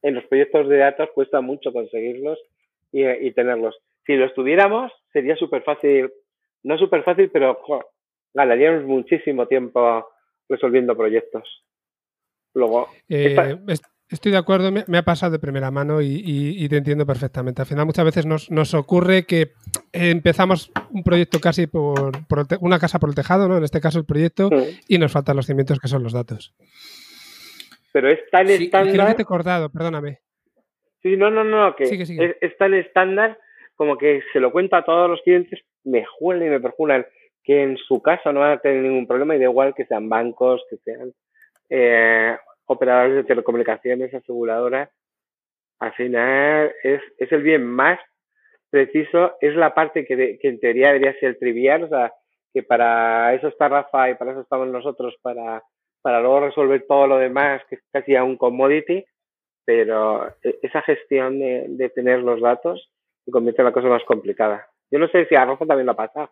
[0.00, 2.38] En los proyectos de datos cuesta mucho conseguirlos
[2.92, 3.76] y, y tenerlos.
[4.06, 6.10] Si los tuviéramos, sería súper fácil,
[6.62, 7.60] no súper fácil, pero
[8.32, 10.08] ganaríamos muchísimo tiempo
[10.48, 11.64] resolviendo proyectos.
[12.58, 13.36] Luego, eh,
[14.10, 17.60] Estoy de acuerdo, me, ha pasado de primera mano y, te entiendo perfectamente.
[17.60, 19.52] Al final muchas veces nos, ocurre que
[19.92, 22.12] empezamos un proyecto casi por,
[22.60, 23.58] una casa por el tejado, ¿no?
[23.58, 24.48] En este caso el proyecto,
[24.88, 26.54] y nos faltan los cimientos que son los datos.
[27.92, 28.94] Pero es tan estándar...
[28.94, 30.20] Creo que te he cortado, perdóname.
[31.02, 31.84] Sí, no, no, no, que
[32.40, 33.38] Es, tan estándar
[33.76, 37.06] como que se lo cuenta a todos los clientes, me juegan y me perjuran
[37.44, 40.08] que en su casa no van a tener ningún problema y da igual que sean
[40.08, 41.12] bancos, que sean
[41.70, 42.36] eh,
[42.68, 44.90] operadores de telecomunicaciones, aseguradoras,
[45.80, 47.98] al final es, es el bien más
[48.70, 52.12] preciso, es la parte que, que en teoría debería ser trivial, o sea,
[52.52, 55.62] que para eso está Rafa y para eso estamos nosotros, para,
[56.02, 59.04] para luego resolver todo lo demás, que es casi a un commodity,
[59.64, 62.90] pero e, esa gestión de, de tener los datos
[63.24, 64.68] se convierte en la cosa más complicada.
[64.90, 66.30] Yo no sé si a Rafa también lo ha pasado.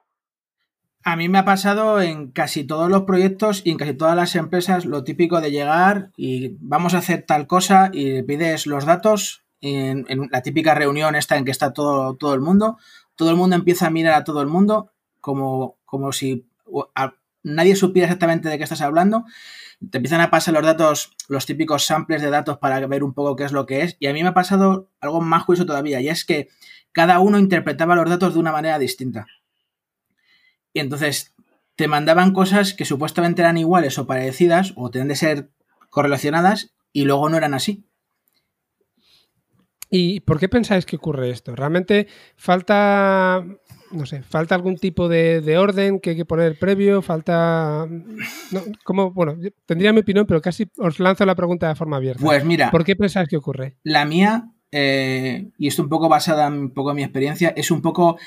[1.09, 4.35] A mí me ha pasado en casi todos los proyectos y en casi todas las
[4.35, 9.45] empresas lo típico de llegar y vamos a hacer tal cosa y pides los datos
[9.61, 12.79] en, la típica reunión esta en que está todo, todo el mundo.
[13.15, 14.91] Todo el mundo empieza a mirar a todo el mundo
[15.21, 16.45] como, como si
[17.45, 19.27] nadie supiera exactamente de qué estás hablando.
[19.93, 23.37] Te empiezan a pasar los datos, los típicos samples de datos para ver un poco
[23.37, 23.97] qué es lo que es.
[24.01, 26.49] Y a mí me ha pasado algo más curioso todavía, y es que
[26.91, 29.29] cada uno interpretaba los datos de una manera distinta.
[30.77, 31.35] Y entonces
[31.75, 35.49] te mandaban cosas que supuestamente eran iguales o parecidas o tenían de ser
[35.89, 37.87] correlacionadas y luego no eran así.
[39.89, 41.57] ¿Y por qué pensáis que ocurre esto?
[41.57, 43.43] ¿Realmente falta,
[43.91, 47.01] no sé, falta algún tipo de, orden que hay que poner previo?
[47.01, 47.89] ¿Falta...?
[48.85, 52.23] como, bueno, tendría mi opinión, pero casi os lanzo la pregunta de forma abierta.
[52.23, 52.71] Pues mira...
[52.71, 53.79] ¿Por qué pensáis que ocurre?
[53.83, 57.81] La mía, eh, y esto un poco basada en un poco mi experiencia, es un
[57.81, 58.19] poco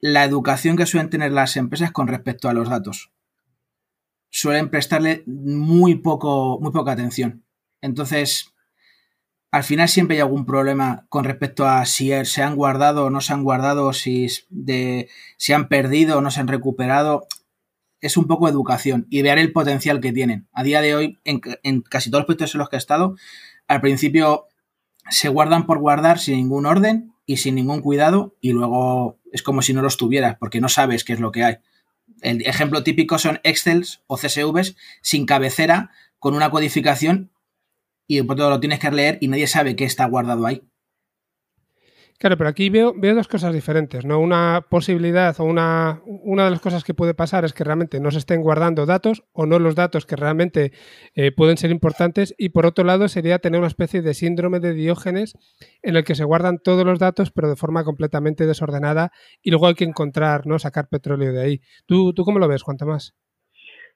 [0.00, 3.10] la educación que suelen tener las empresas con respecto a los datos.
[4.30, 7.44] Suelen prestarle muy, poco, muy poca atención.
[7.80, 8.54] Entonces,
[9.50, 13.20] al final siempre hay algún problema con respecto a si se han guardado o no
[13.20, 17.26] se han guardado, si se han perdido o no se han recuperado.
[18.00, 20.46] Es un poco educación y ver el potencial que tienen.
[20.52, 23.16] A día de hoy, en, en casi todos los proyectos en los que he estado,
[23.66, 24.46] al principio
[25.10, 29.62] se guardan por guardar sin ningún orden y sin ningún cuidado y luego es como
[29.62, 31.56] si no los tuvieras, porque no sabes qué es lo que hay.
[32.20, 37.30] El ejemplo típico son Excels o CSVs sin cabecera, con una codificación,
[38.06, 40.62] y después todo lo tienes que leer y nadie sabe qué está guardado ahí.
[42.18, 44.18] Claro, pero aquí veo, veo dos cosas diferentes, ¿no?
[44.18, 48.10] Una posibilidad o una, una de las cosas que puede pasar es que realmente no
[48.10, 50.72] se estén guardando datos o no los datos que realmente
[51.14, 54.74] eh, pueden ser importantes y por otro lado sería tener una especie de síndrome de
[54.74, 55.34] Diógenes
[55.80, 59.68] en el que se guardan todos los datos pero de forma completamente desordenada y luego
[59.68, 60.58] hay que encontrar, ¿no?
[60.58, 61.60] Sacar petróleo de ahí.
[61.86, 63.16] ¿Tú, tú cómo lo ves, cuanto más?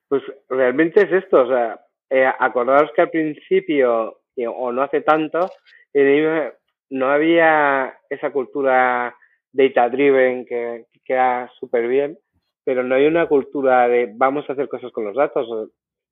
[0.06, 5.50] Pues realmente es esto, o sea, eh, acordaros que al principio o no hace tanto,
[5.92, 6.52] eh,
[6.92, 9.16] no había esa cultura
[9.50, 12.18] data driven que, queda súper bien,
[12.64, 15.70] pero no hay una cultura de vamos a hacer cosas con los datos.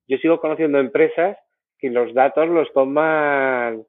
[0.09, 1.37] Yo sigo conociendo empresas
[1.79, 3.85] que los datos los toman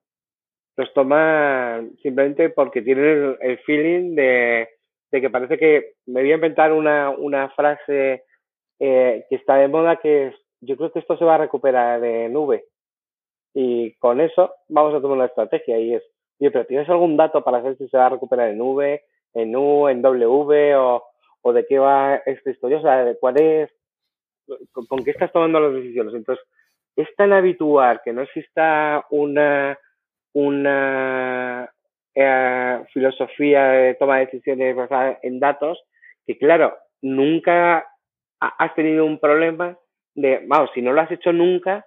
[0.77, 4.67] los toman simplemente porque tienen el, feeling de,
[5.11, 8.23] que parece que me voy a inventar una, una frase
[8.79, 11.99] eh, que está de moda que es yo creo que esto se va a recuperar
[12.01, 12.65] de nube
[13.53, 16.03] y con eso vamos a tomar una estrategia y es
[16.49, 19.87] pero ¿tienes algún dato para saber si se va a recuperar en V, en U,
[19.87, 22.79] en W o, de qué va esta historia?
[22.79, 23.71] O sea, ¿cuál es,
[24.71, 26.13] con, qué estás tomando las decisiones?
[26.15, 26.43] Entonces,
[26.95, 29.77] es tan habitual que no exista una,
[30.33, 31.71] una,
[32.15, 35.81] eh, filosofía de toma de decisiones basada en datos,
[36.25, 37.85] que claro, nunca
[38.39, 39.77] has tenido un problema
[40.15, 41.85] de, vamos, si no lo has hecho nunca,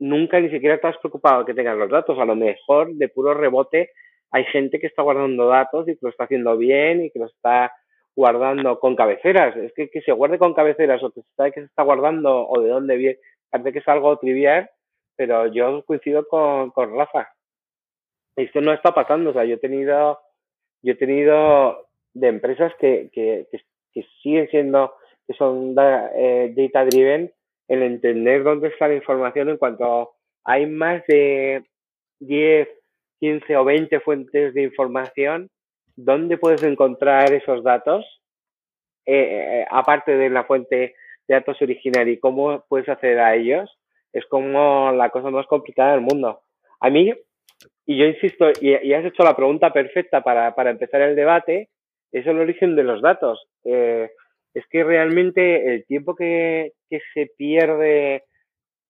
[0.00, 2.18] nunca ni siquiera estás preocupado de que tengas los datos.
[2.18, 3.90] A lo mejor de puro rebote
[4.32, 7.26] hay gente que está guardando datos y que lo está haciendo bien y que lo
[7.26, 7.72] está
[8.16, 9.56] guardando con cabeceras.
[9.56, 12.48] Es que que se guarde con cabeceras o que se sabe que se está guardando
[12.48, 13.18] o de dónde viene,
[13.50, 14.68] parece que es algo trivial,
[15.16, 17.28] pero yo coincido con, con Rafa.
[18.36, 19.30] Esto no está pasando.
[19.30, 20.18] O sea, yo he tenido,
[20.82, 23.46] yo he tenido de empresas que, que,
[23.92, 24.94] que, siguen siendo,
[25.26, 27.32] que son eh, data driven,
[27.70, 30.10] el entender dónde está la información en cuanto
[30.44, 31.62] hay más de
[32.18, 32.68] 10,
[33.20, 35.48] 15 o 20 fuentes de información,
[35.94, 38.04] ¿dónde puedes encontrar esos datos?
[39.06, 40.96] Eh, eh, aparte de la fuente
[41.28, 43.70] de datos original y cómo puedes acceder a ellos,
[44.12, 46.40] es como la cosa más complicada del mundo.
[46.80, 47.14] A mí,
[47.86, 51.68] y yo insisto, y, has hecho la pregunta perfecta para, para, empezar el debate,
[52.10, 53.46] es el origen de los datos.
[53.62, 54.10] Eh,
[54.54, 58.24] es que realmente el tiempo que, que se pierde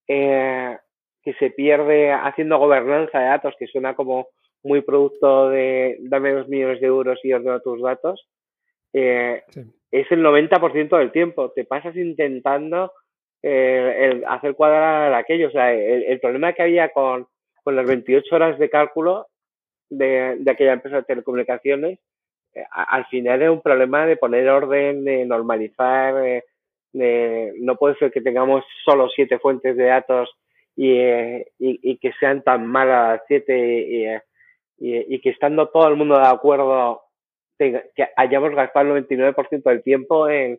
[0.08, 0.76] eh,
[1.22, 4.28] que se pierde haciendo gobernanza de datos, que suena como
[4.62, 8.28] muy producto de dame dos millones de euros y ordeno tus datos,
[8.92, 9.42] eh,
[9.90, 11.50] es el 90% del tiempo.
[11.52, 12.92] Te pasas intentando
[13.42, 15.48] eh, el hacer cuadrar aquello.
[15.48, 17.26] O sea, el, problema que había con,
[17.62, 19.26] con, las 28 horas de cálculo
[19.88, 21.98] de, de aquella empresa de telecomunicaciones,
[22.70, 26.14] al final es un problema de poner orden, de normalizar.
[26.92, 30.28] de, no puede ser que tengamos solo siete fuentes de datos
[30.76, 34.18] y, y, y que sean tan malas siete
[34.78, 37.02] y, que estando todo el mundo de acuerdo
[37.58, 40.58] que hayamos gastado el 99% del tiempo en,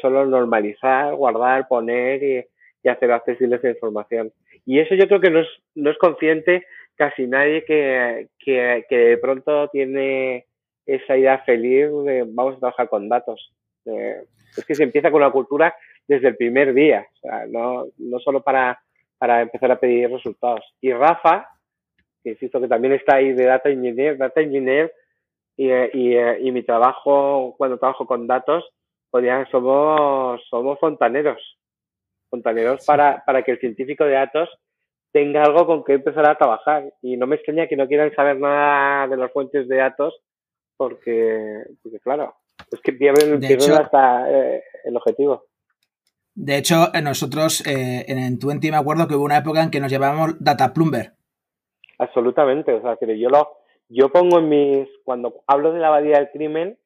[0.00, 4.32] solo normalizar, guardar, poner y, hacer accesible esa información.
[4.64, 9.18] Y eso yo creo que no es, no es consciente casi nadie que, que de
[9.18, 10.46] pronto tiene
[10.86, 13.52] esa idea feliz de vamos a trabajar con datos.
[13.84, 14.24] Eh,
[14.56, 15.74] es que se empieza con la cultura
[16.06, 18.80] desde el primer día, o sea, no, no solo para,
[19.18, 20.64] para empezar a pedir resultados.
[20.80, 21.48] Y Rafa,
[22.22, 24.92] que insisto que también está ahí de Data Engineer, Data Engineer
[25.56, 28.64] y, y, y mi trabajo, cuando trabajo con datos,
[29.10, 31.58] pues ya somos, somos fontaneros.
[32.30, 34.48] Fontaneros para, para que el científico de datos
[35.12, 36.92] tenga algo con que empezar a trabajar.
[37.02, 40.14] Y no me extraña que no quieran saber nada de las fuentes de datos
[40.76, 42.34] porque, porque claro,
[42.70, 45.44] es que pierden, pierden hasta eh, el objetivo.
[46.34, 49.90] De hecho, nosotros eh, en Twenty me acuerdo que hubo una época en que nos
[49.90, 51.12] llevábamos Data Plumber.
[51.98, 53.56] Absolutamente, o sea, que yo lo,
[53.88, 56.78] yo pongo en mis, cuando hablo de la abadía del crimen,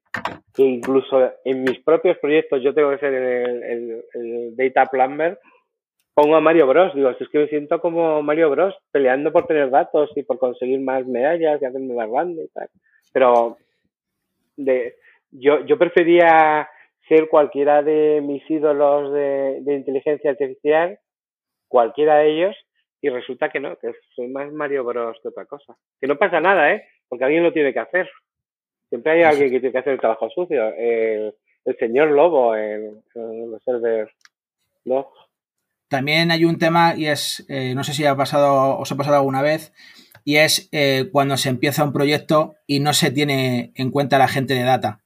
[0.55, 5.40] que incluso en mis propios proyectos yo tengo que ser el, el, el data plumber,
[6.14, 6.94] pongo a Mario Bros.
[6.94, 8.74] Digo, es que me siento como Mario Bros.
[8.92, 12.68] peleando por tener datos y por conseguir más medallas y hacerme más grande y tal.
[13.12, 13.57] Pero
[14.56, 14.96] de,
[15.30, 16.68] yo, yo prefería
[17.08, 20.98] ser cualquiera de mis ídolos de, de inteligencia artificial,
[21.68, 22.56] cualquiera de ellos,
[23.00, 25.74] y resulta que no, que soy más Mario Bros que otra cosa.
[26.00, 26.84] Que no pasa nada, ¿eh?
[27.08, 28.10] Porque alguien lo tiene que hacer.
[28.88, 30.74] Siempre hay alguien que tiene que hacer el trabajo sucio.
[30.76, 31.34] El,
[31.64, 34.12] el señor Lobo en, en los servers,
[34.84, 35.10] ¿no?
[35.88, 39.16] También hay un tema, y es, eh, no sé si ha pasado, os ha pasado
[39.16, 39.72] alguna vez,
[40.24, 44.28] y es eh, cuando se empieza un proyecto y no se tiene en cuenta la
[44.28, 45.00] gente de data.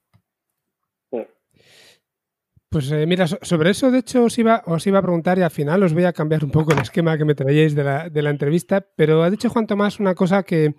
[2.75, 5.49] Pues eh, mira, sobre eso de hecho os iba, os iba a preguntar y al
[5.49, 8.21] final os voy a cambiar un poco el esquema que me traíais de la, de
[8.21, 10.75] la entrevista, pero ha dicho Juan Tomás una cosa que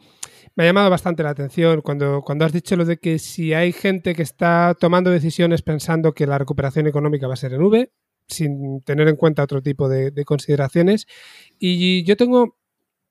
[0.54, 3.72] me ha llamado bastante la atención cuando, cuando has dicho lo de que si hay
[3.72, 7.90] gente que está tomando decisiones pensando que la recuperación económica va a ser en V,
[8.28, 11.06] sin tener en cuenta otro tipo de, de consideraciones.
[11.58, 12.58] Y yo tengo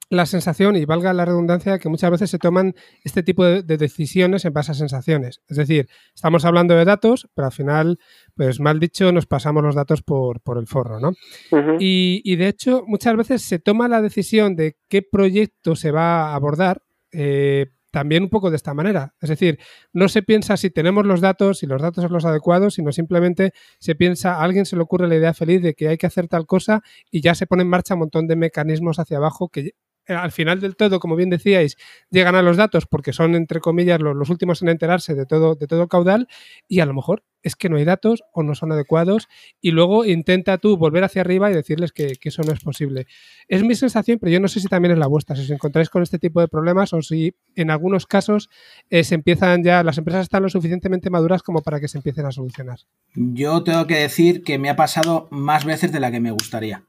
[0.10, 3.78] la sensación, y valga la redundancia, que muchas veces se toman este tipo de, de,
[3.78, 5.42] decisiones en base a sensaciones.
[5.48, 8.00] Es decir, estamos hablando de datos, pero al final,
[8.36, 11.10] pues mal dicho, nos pasamos los datos por, por el forro, ¿no?
[11.52, 11.78] Uh -huh.
[11.80, 16.32] y, y, de hecho, muchas veces se toma la decisión de qué proyecto se va
[16.32, 16.82] a abordar.
[17.12, 19.16] Eh, también un poco de esta manera.
[19.22, 19.58] Es decir,
[19.94, 23.54] no se piensa si tenemos los datos, si los datos son los adecuados, sino simplemente
[23.80, 26.28] se piensa, a alguien se le ocurre la idea feliz de que hay que hacer
[26.28, 29.72] tal cosa y ya se pone en marcha un montón de mecanismos hacia abajo que
[30.08, 31.78] al final del todo, como bien decíais,
[32.10, 35.68] llegan a los datos porque son, entre comillas, los, últimos en enterarse de todo, de
[35.68, 36.28] todo caudal
[36.68, 39.28] y a lo mejor es que no hay datos o no son adecuados
[39.62, 43.06] y luego intenta tú volver hacia arriba y decirles que, que eso no es posible.
[43.48, 45.90] Es mi sensación, pero yo no sé si también es la vuestra, si os encontráis
[45.90, 48.50] con este tipo de problemas o si en algunos casos
[48.90, 52.26] eh, se empiezan ya, las empresas están lo suficientemente maduras como para que se empiecen
[52.26, 52.80] a solucionar.
[53.14, 56.84] Yo tengo que decir que me ha pasado más veces de la que me gustaría.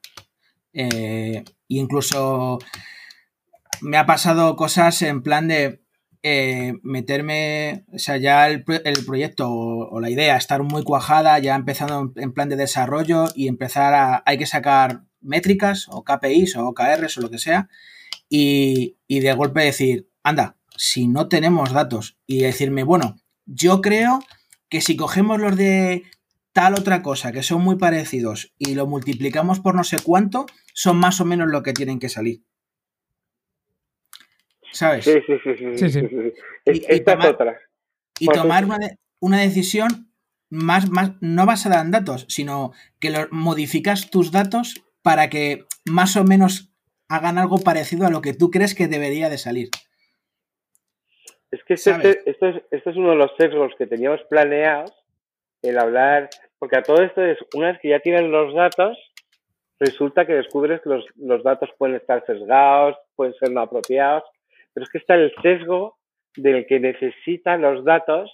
[0.72, 2.58] Eh, incluso
[3.80, 5.82] me ha pasado cosas en plan de
[6.22, 12.12] eh, meterme, o sea, ya el, proyecto o, la idea estar muy cuajada, ya empezando
[12.16, 17.18] en plan de desarrollo y empezar a, hay que sacar métricas o KPIs o OKRs
[17.18, 17.68] o lo que sea
[18.28, 24.20] y, y de golpe decir, anda, si no tenemos datos y decirme, bueno, yo creo
[24.68, 26.04] que si cogemos los de
[26.52, 30.96] tal otra cosa que son muy parecidos y lo multiplicamos por no sé cuánto, son
[30.96, 32.42] más o menos lo que tienen que salir.
[34.76, 35.04] ¿Sabes?
[35.04, 35.90] Sí, sí, sí.
[35.90, 36.32] sí,
[36.66, 37.34] Y, tomar,
[38.20, 38.64] y tomar
[39.20, 40.12] una, decisión
[40.50, 46.16] más, más, no basada en datos, sino que lo, modificas tus datos para que más
[46.16, 46.74] o menos
[47.08, 49.70] hagan algo parecido a lo que tú crees que debería de salir.
[51.50, 54.92] Es que este, esto, es, esto es uno de los sesgos que teníamos planeados,
[55.62, 58.98] el hablar, porque a todo esto es, una vez que ya tienen los datos,
[59.78, 64.24] resulta que descubres que los, los datos pueden estar sesgados, pueden ser no apropiados,
[64.76, 65.96] pero es que está el sesgo
[66.36, 68.30] del que necesita los datos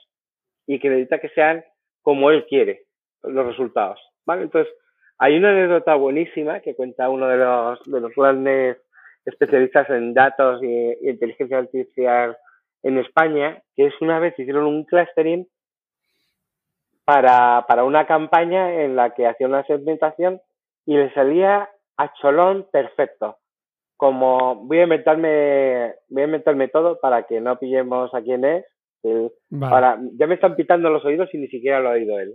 [0.66, 1.64] y que necesita que sean
[2.00, 2.82] como él quiere
[3.22, 4.00] los resultados.
[4.26, 4.42] ¿vale?
[4.42, 4.74] Entonces,
[5.18, 8.78] hay una anécdota buenísima que cuenta uno de los, de los grandes
[9.24, 12.36] especialistas en datos y inteligencia artificial
[12.82, 15.46] en España, que es una vez hicieron un clustering
[17.04, 20.40] para, para una campaña en la que hacía una segmentación
[20.86, 23.38] y le salía a cholón perfecto.
[24.02, 28.64] Como voy a inventarme, voy a inventarme todo para que no pillemos a quién es.
[29.60, 32.34] para, ya me están pitando los oídos y ni siquiera lo ha oído él.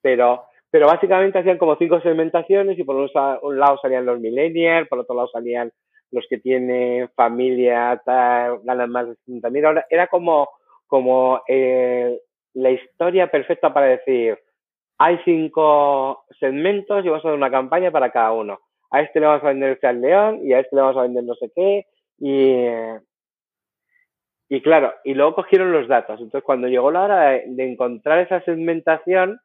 [0.00, 5.00] Pero, pero básicamente hacían como cinco segmentaciones y por un lado salían los millennials, por
[5.00, 5.70] otro lado salían
[6.12, 10.48] los que tienen familia, ganan más de 50.000 Ahora Era como,
[10.86, 12.18] como eh,
[12.54, 14.38] la historia perfecta para decir,
[14.96, 18.60] hay cinco segmentos y vamos a hacer una campaña para cada uno.
[18.90, 21.02] A este le vamos a vender este al león y a este le vamos a
[21.02, 21.86] vender no sé qué.
[22.18, 22.66] Y,
[24.48, 26.20] y claro, y luego cogieron los datos.
[26.20, 29.38] Entonces, cuando llegó la hora de, encontrar esa segmentación,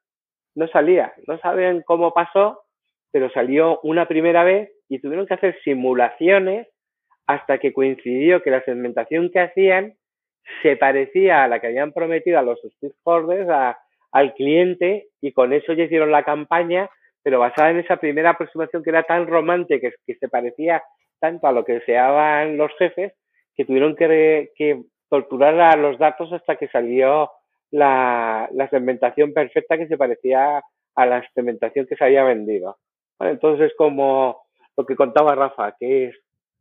[0.56, 1.14] no salía.
[1.28, 2.64] No saben cómo pasó,
[3.12, 6.68] pero salió una primera vez y tuvieron que hacer simulaciones
[7.28, 9.94] hasta que coincidió que la segmentación que hacían
[10.62, 13.78] se parecía a la que habían prometido a los stakeholders, a,
[14.12, 16.90] al cliente, y con eso ya hicieron la campaña,
[17.26, 20.84] pero basada en esa primera aproximación que era tan romántica, que, se parecía
[21.20, 23.14] tanto a lo que deseaban los jefes,
[23.56, 27.32] que tuvieron que, torturar los datos hasta que salió
[27.72, 30.62] la, segmentación perfecta que se parecía
[30.94, 32.78] a la segmentación que se había vendido.
[33.20, 34.44] entonces, como
[34.78, 36.16] lo que contaba Rafa, que es,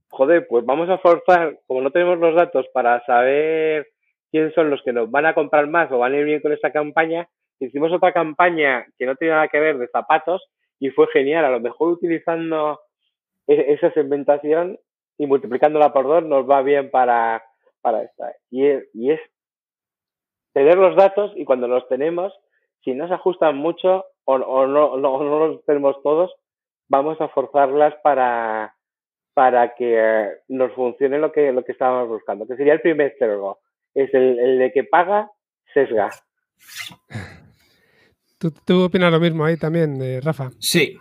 [0.08, 3.86] joder, pues vamos a forzar, como no tenemos los datos para saber
[4.30, 6.54] quién son los que nos van a comprar más o van a ir bien con
[6.54, 7.28] esta campaña,
[7.60, 10.42] hicimos otra campaña que no tiene nada que ver de zapatos
[10.78, 11.44] y fue genial.
[11.44, 12.80] A lo mejor utilizando
[13.46, 14.78] e-, esa segmentación
[15.18, 17.42] y multiplicándola por dos nos va bien para,
[17.80, 18.34] para esta.
[18.50, 19.20] Y es, y es
[20.52, 22.32] tener los datos y cuando los tenemos,
[22.82, 26.34] si no se ajustan mucho o, no, no, no los tenemos todos,
[26.88, 28.74] vamos a forzarlas para,
[29.34, 33.58] para que nos funcione lo que, lo que estábamos buscando, que sería el primer sesgo.
[33.94, 35.30] Es el, de que paga,
[35.72, 36.10] sesga.
[38.64, 40.50] ¿Tú, opinas lo mismo ahí también, eh, Rafa?
[40.58, 40.98] Sí,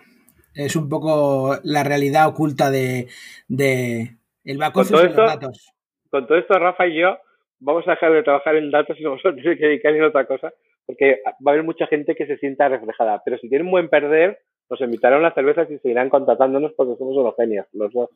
[0.54, 3.08] es un poco la realidad oculta de,
[3.48, 5.74] de el back office de los datos.
[6.10, 7.18] Con todo esto, Rafa y yo
[7.60, 10.26] vamos a dejar de trabajar en datos y vamos a tener que dedicar a otra
[10.26, 10.54] cosa,
[10.86, 13.22] porque va a haber mucha gente que se sienta reflejada.
[13.24, 14.40] Pero si tienen buen perder,
[14.70, 18.10] nos invitarán las cervezas y seguirán contratándonos porque somos unos genios, los dos.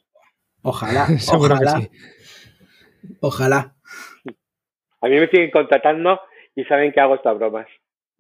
[0.62, 1.82] Ojalá, ojalá.
[3.22, 3.76] Ojalá.
[5.02, 6.20] A mí me siguen contratando
[6.56, 7.68] y saben que hago estas bromas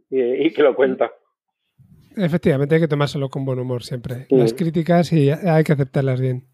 [0.09, 1.09] y, que lo cuento.
[2.15, 4.25] Efectivamente, hay que tomárselo con buen humor siempre.
[4.29, 6.47] Las críticas y hay que aceptarlas bien.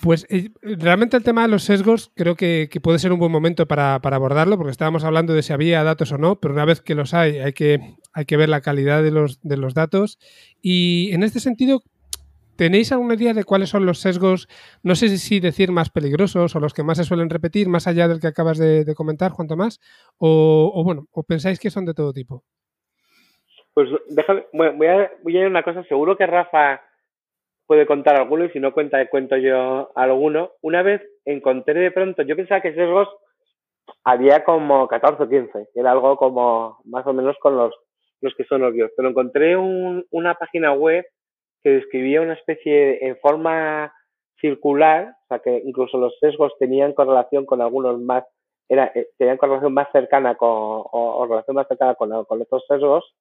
[0.00, 3.66] Pues eh, realmente el tema de los sesgos creo que, puede ser un buen momento
[3.66, 6.94] para, abordarlo, porque estábamos hablando de si había datos o no, pero una vez que
[6.94, 10.18] los hay, hay que, hay que ver la calidad de los, de los datos.
[10.62, 11.82] Y en este sentido,
[12.58, 14.48] ¿tenéis alguna idea de cuáles son los sesgos,
[14.82, 18.08] no sé si decir más peligrosos o los que más se suelen repetir, más allá
[18.08, 19.80] del que acabas de, comentar, Juan Tomás?
[20.18, 22.42] O, o, bueno, ¿o pensáis que son de todo tipo?
[23.74, 26.82] Pues déjame, voy a, voy a una cosa, seguro que Rafa
[27.68, 30.52] puede contar alguno y si no cuenta, cuento yo alguno.
[30.60, 33.08] Una vez encontré de pronto, yo pensaba que sesgos
[34.02, 37.72] había como 14 o 15, era algo como más o menos con los,
[38.20, 41.04] los que son obvios, pero encontré un, una página web
[41.62, 43.92] que describía una especie en forma
[44.40, 48.24] circular, o sea que incluso los sesgos tenían correlación con algunos más,
[48.68, 53.14] eh, tenían correlación más cercana con, o, o más cercana con, con estos sesgos,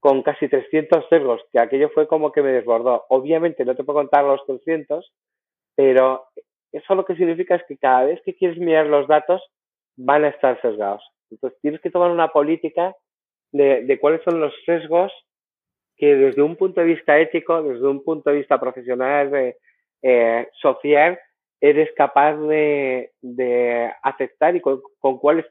[0.00, 3.04] con casi 300 sesgos, que aquello fue como que me desbordó.
[3.08, 5.12] Obviamente no te puedo contar los 300,
[5.76, 6.24] pero
[6.72, 9.42] eso lo que significa es que cada vez que quieres mirar los datos
[9.96, 11.02] van a estar sesgados.
[11.30, 12.94] Entonces tienes que tomar una política
[13.52, 15.12] de, de cuáles son los sesgos
[16.02, 19.56] que desde un punto de vista ético, desde un punto de vista profesional, de,
[20.02, 21.16] eh, social,
[21.60, 25.46] eres capaz de, de aceptar y con, con cuáles,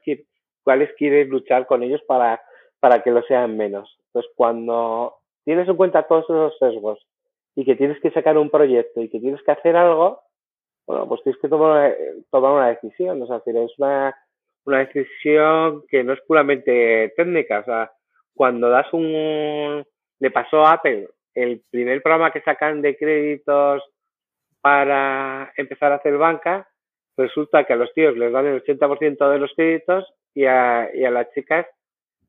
[0.62, 2.38] cuáles quieres luchar con ellos para,
[2.80, 3.98] para que lo sean menos.
[4.08, 6.98] Entonces, cuando tienes en cuenta todos esos sesgos
[7.56, 10.20] y que tienes que sacar un proyecto y que tienes que hacer algo,
[10.86, 11.96] bueno, pues tienes que tomar,
[12.30, 13.22] tomar una decisión.
[13.22, 14.14] O sea, es una,
[14.66, 17.60] una decisión que no es puramente técnica.
[17.60, 17.90] O sea,
[18.34, 19.86] cuando das un...
[20.22, 23.82] Le pasó a Apple el primer programa que sacan de créditos
[24.60, 26.68] para empezar a hacer banca,
[27.16, 31.04] resulta que a los tíos les dan el 80% de los créditos y a, y
[31.04, 31.66] a las chicas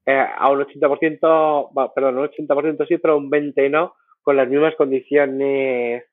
[0.07, 4.75] eh, a un 80%, perdón, un 80% sí, pero un 20% no, con las mismas
[4.75, 6.03] condiciones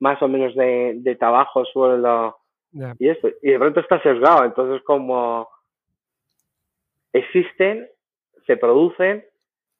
[0.00, 2.36] más o menos de, de trabajo, sueldo
[2.98, 3.28] y esto.
[3.42, 5.48] Y de pronto está sesgado, entonces como
[7.12, 7.88] existen,
[8.44, 9.24] se producen,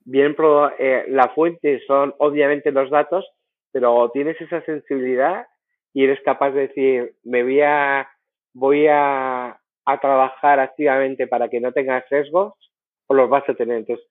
[0.09, 0.34] bien
[0.78, 3.30] eh, la fuente son obviamente los datos,
[3.70, 5.46] pero tienes esa sensibilidad
[5.92, 8.09] y eres capaz de decir, me voy a,
[8.54, 12.54] voy a, a trabajar activamente para que no tengas sesgos,
[13.06, 13.78] o los vas a tener.
[13.78, 14.06] Entonces,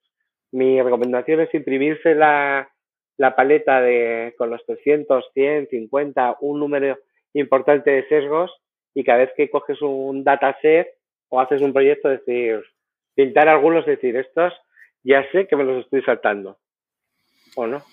[0.51, 2.69] mi recomendación es imprimirse la,
[3.17, 6.99] la paleta de, con los 300, 100, 50, un número
[7.33, 8.51] importante de sesgos
[8.93, 10.89] y cada vez que coges un dataset
[11.29, 12.63] o haces un proyecto, decir,
[13.15, 14.53] pintar algunos, decir, estos
[15.03, 16.57] ya sé que me los estoy saltando.
[17.55, 17.83] ¿O no?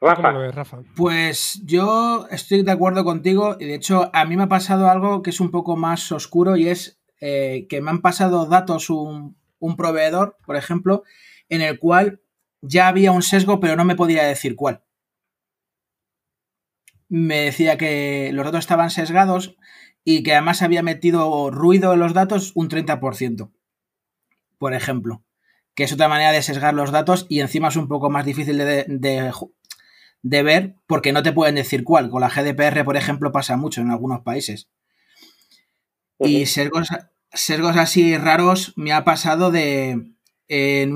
[0.00, 0.82] Rafa.
[0.94, 5.22] Pues yo estoy de acuerdo contigo y de hecho a mí me ha pasado algo
[5.22, 9.36] que es un poco más oscuro y es eh, que me han pasado datos un,
[9.58, 11.02] un proveedor, por ejemplo,
[11.48, 12.20] en el cual
[12.60, 14.82] ya había un sesgo pero no me podía decir cuál.
[17.08, 19.56] Me decía que los datos estaban sesgados
[20.04, 23.50] y que además había metido ruido en los datos un 30%,
[24.58, 25.25] por ejemplo.
[25.76, 28.58] Que es otra manera de sesgar los datos y encima es un poco más difícil
[28.58, 29.32] de,
[30.22, 32.10] de ver porque no te pueden decir cuál.
[32.10, 34.68] Con la GDPR, por ejemplo, pasa mucho en algunos países.
[36.18, 36.88] Y sesgos,
[37.76, 40.12] así raros me ha pasado de
[40.48, 40.92] en,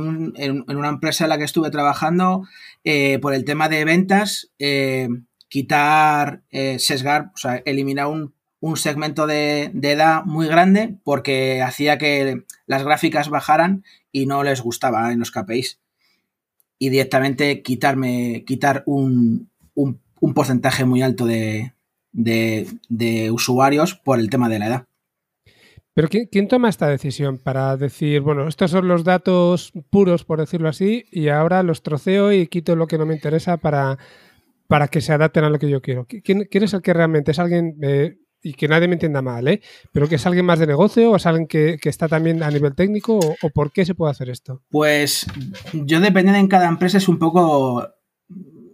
[0.69, 2.47] una empresa en la que estuve trabajando
[2.85, 5.09] eh, por el tema de ventas, eh,
[5.49, 8.35] quitar, eh, sesgar, o sea, eliminar un,
[8.77, 15.13] segmento de, edad muy grande porque hacía que las gráficas bajaran y no les gustaba
[15.13, 15.81] en los KPIs
[16.79, 21.73] y directamente quitarme, quitar un, un, porcentaje muy alto de,
[22.13, 24.87] de, usuarios por el tema de la edad.
[25.93, 30.69] Pero ¿quién, toma esta decisión para decir, bueno, estos son los datos puros, por decirlo
[30.69, 33.99] así, y ahora los troceo y quito lo que no me interesa para,
[34.67, 36.07] para que se adapten a lo que yo quiero?
[36.07, 39.47] ¿Quién, quién es el que realmente es alguien eh, y que nadie me entienda mal,
[39.49, 39.61] ¿eh?
[39.93, 42.75] pero que es alguien más de negocio o es alguien que, está también a nivel
[42.75, 44.63] técnico o, por qué se puede hacer esto?
[44.71, 45.27] Pues
[45.73, 47.87] yo dependiendo en cada empresa es un poco,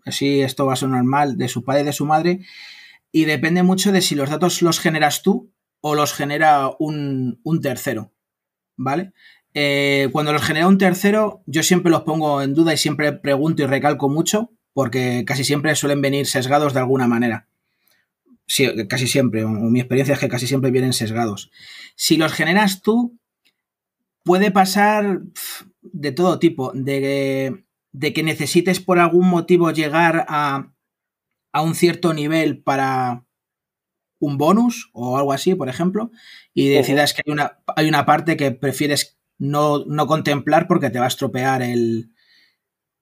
[0.07, 2.41] si esto va a sonar mal, de su padre y de su madre
[3.11, 8.13] y depende mucho de si los datos los generas tú o los genera un, tercero,
[8.77, 9.13] ¿vale?
[9.55, 13.63] Eh, cuando los genera un tercero yo siempre los pongo en duda y siempre pregunto
[13.63, 17.49] y recalco mucho porque casi siempre suelen venir sesgados de alguna manera
[18.89, 21.51] casi siempre, o mi experiencia es que casi siempre vienen sesgados.
[21.97, 23.19] Si los generas tú,
[24.25, 25.21] puede pasar
[25.83, 27.65] de todo tipo, de,
[28.15, 30.73] que necesites por algún motivo llegar a,
[31.53, 33.25] a un cierto nivel para
[34.19, 36.11] un bonus o algo así, por ejemplo,
[36.55, 40.99] y decidas que hay una, hay una parte que prefieres no, no, contemplar porque te
[40.99, 42.11] va a estropear el,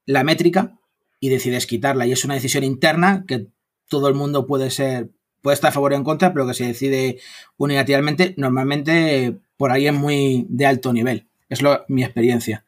[0.06, 0.78] la métrica
[1.20, 2.06] y decides quitarla.
[2.06, 3.48] Y es una decisión interna que
[3.88, 5.10] todo el mundo puede ser,
[5.44, 7.18] puede estar a favor o en contra, pero que se decide
[7.58, 11.26] unilateralmente, normalmente por alguien muy de alto nivel.
[11.50, 12.64] Es lo, mi experiencia.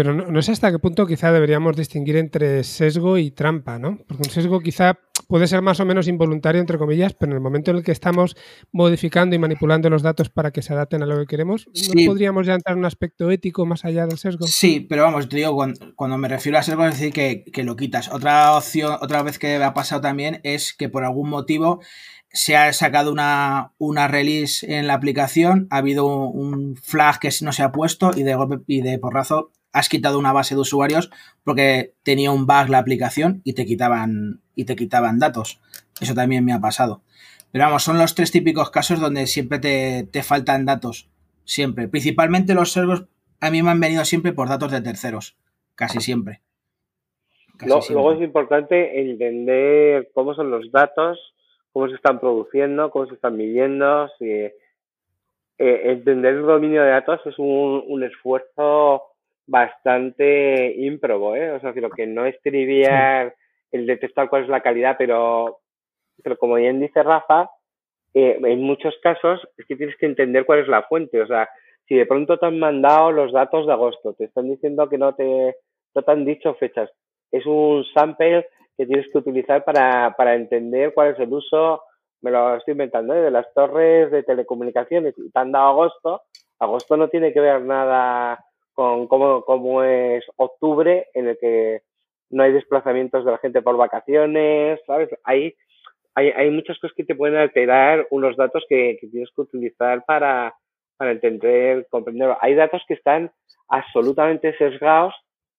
[0.00, 3.98] Pero no, no, sé hasta qué punto quizá deberíamos distinguir entre sesgo y trampa, ¿no?
[4.08, 4.98] Porque un sesgo quizá
[5.28, 7.92] puede ser más o menos involuntario, entre comillas, pero en el momento en el que
[7.92, 8.34] estamos
[8.72, 12.46] modificando y manipulando los datos para que se adapten a lo que queremos, ¿no podríamos
[12.46, 14.46] ya entrar en un aspecto ético más allá del sesgo?
[14.46, 15.54] Sí, pero vamos, te digo,
[15.94, 18.10] cuando, me refiero a sesgo es decir que, que lo quitas.
[18.10, 21.82] Otra opción, otra vez que ha pasado también es que por algún motivo
[22.32, 27.52] se ha sacado una, una, release en la aplicación, ha habido un flag que no
[27.52, 31.10] se ha puesto y de golpe y de porrazo has quitado una base de usuarios
[31.44, 35.60] porque tenía un bug la aplicación y te quitaban, y te quitaban datos.
[36.00, 37.02] Eso también me ha pasado.
[37.52, 41.08] Pero vamos, son los tres típicos casos donde siempre te, faltan datos.
[41.44, 41.88] Siempre.
[41.88, 43.06] Principalmente los servos
[43.40, 45.36] a mí me han venido siempre por datos de terceros.
[45.74, 46.40] Casi siempre.
[47.66, 51.18] Luego es importante entender cómo son los datos,
[51.72, 54.08] cómo se están produciendo, cómo se están midiendo.
[54.18, 54.52] Si, eh,
[55.58, 59.09] entender el dominio de datos es un, un esfuerzo
[59.50, 61.50] bastante ímprobo, ¿eh?
[61.50, 63.34] O sea, creo que no es trivial
[63.72, 65.58] el detectar cuál es la calidad, pero,
[66.22, 67.50] pero como bien dice Rafa,
[68.14, 71.20] eh, en muchos casos es que tienes que entender cuál es la fuente.
[71.20, 71.48] O sea,
[71.88, 75.16] si de pronto te han mandado los datos de agosto, te están diciendo que no
[75.16, 75.56] te,
[75.96, 76.88] no te han dicho fechas,
[77.32, 78.46] es un sample
[78.76, 81.82] que tienes que utilizar para, para entender cuál es el uso,
[82.22, 83.20] me lo estoy inventando, ¿eh?
[83.20, 85.14] de las torres de telecomunicaciones.
[85.18, 86.22] Y te han dado agosto,
[86.60, 88.38] agosto no tiene que ver nada
[88.74, 91.82] con cómo, cómo es octubre, en el que
[92.30, 95.10] no hay desplazamientos de la gente por vacaciones, ¿sabes?
[95.24, 95.54] Hay,
[96.14, 100.04] hay, hay muchas cosas que te pueden alterar unos datos que, que tienes que utilizar
[100.04, 100.54] para,
[100.96, 102.36] para entender, comprender.
[102.40, 103.32] Hay datos que están
[103.68, 105.14] absolutamente sesgados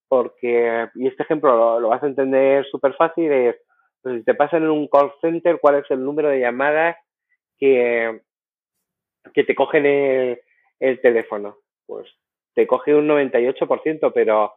[0.07, 3.55] porque, y este ejemplo lo, vas a entender súper fácil, es,
[4.01, 6.97] pues si te pasan en un call center, ¿cuál es el número de llamadas
[7.57, 8.19] que,
[9.33, 10.41] que te cogen el,
[10.81, 11.59] el teléfono?
[11.85, 12.07] Pues
[12.53, 14.53] te coge un 98%, pero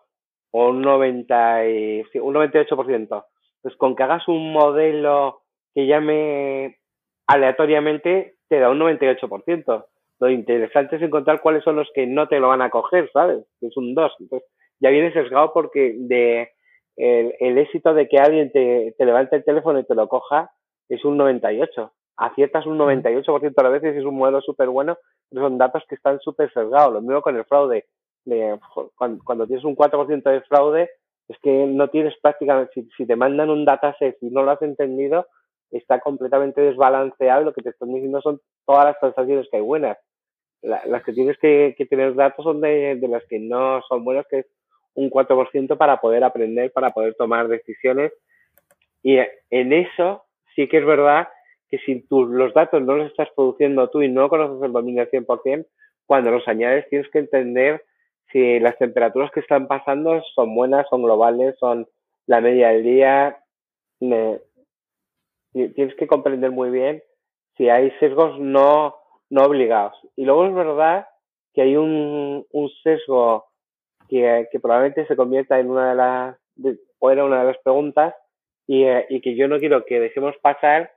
[0.50, 3.24] o un 90 y, un 98%.
[3.62, 5.42] Pues con que hagas un modelo
[5.74, 6.78] que llame
[7.26, 9.86] aleatoriamente, te da un 98%.
[10.20, 13.44] Lo interesante es encontrar cuáles son los que no te lo van a coger, ¿sabes?
[13.60, 14.12] Que es un 2.
[14.20, 14.48] Entonces,
[14.80, 16.50] ya vienes sesgado porque de
[16.96, 20.52] el, el éxito de que alguien te, te levante el teléfono y te lo coja
[20.88, 21.92] es un 98.
[22.16, 24.96] Aciertas un 98% a las veces, es un modelo súper bueno,
[25.30, 26.92] pero son datos que están súper sesgados.
[26.92, 27.86] Lo mismo con el fraude
[29.24, 30.90] cuando, tienes un 4% de fraude,
[31.28, 34.62] es que no tienes prácticamente, si, si te mandan un dataset y no lo has
[34.62, 35.26] entendido,
[35.70, 37.44] está completamente desbalanceado.
[37.44, 39.98] Lo que te están diciendo son todas las transacciones que hay buenas.
[40.62, 44.26] las que tienes que, que, tener datos son de, de las que no son buenas,
[44.28, 44.46] que es
[44.94, 48.12] un 4% para poder aprender, para poder tomar decisiones.
[49.02, 49.18] Y
[49.50, 51.28] en eso sí que es verdad
[51.74, 55.02] que si tú, los datos no los estás produciendo tú y no conoces el dominio
[55.02, 55.66] al 100%,
[56.06, 57.84] cuando los añades tienes que entender
[58.30, 61.88] si las temperaturas que están pasando son buenas, son globales, son
[62.26, 63.38] la media del día.
[63.98, 67.02] tienes que comprender muy bien
[67.56, 68.96] si hay sesgos no,
[69.30, 69.96] no obligados.
[70.16, 71.06] Y luego es verdad
[71.54, 73.46] que hay un, un sesgo
[74.08, 76.36] que, que, probablemente se convierta en una de las,
[76.98, 78.14] o era una de las preguntas,
[78.66, 80.93] y, eh, y, que yo no quiero que dejemos pasar.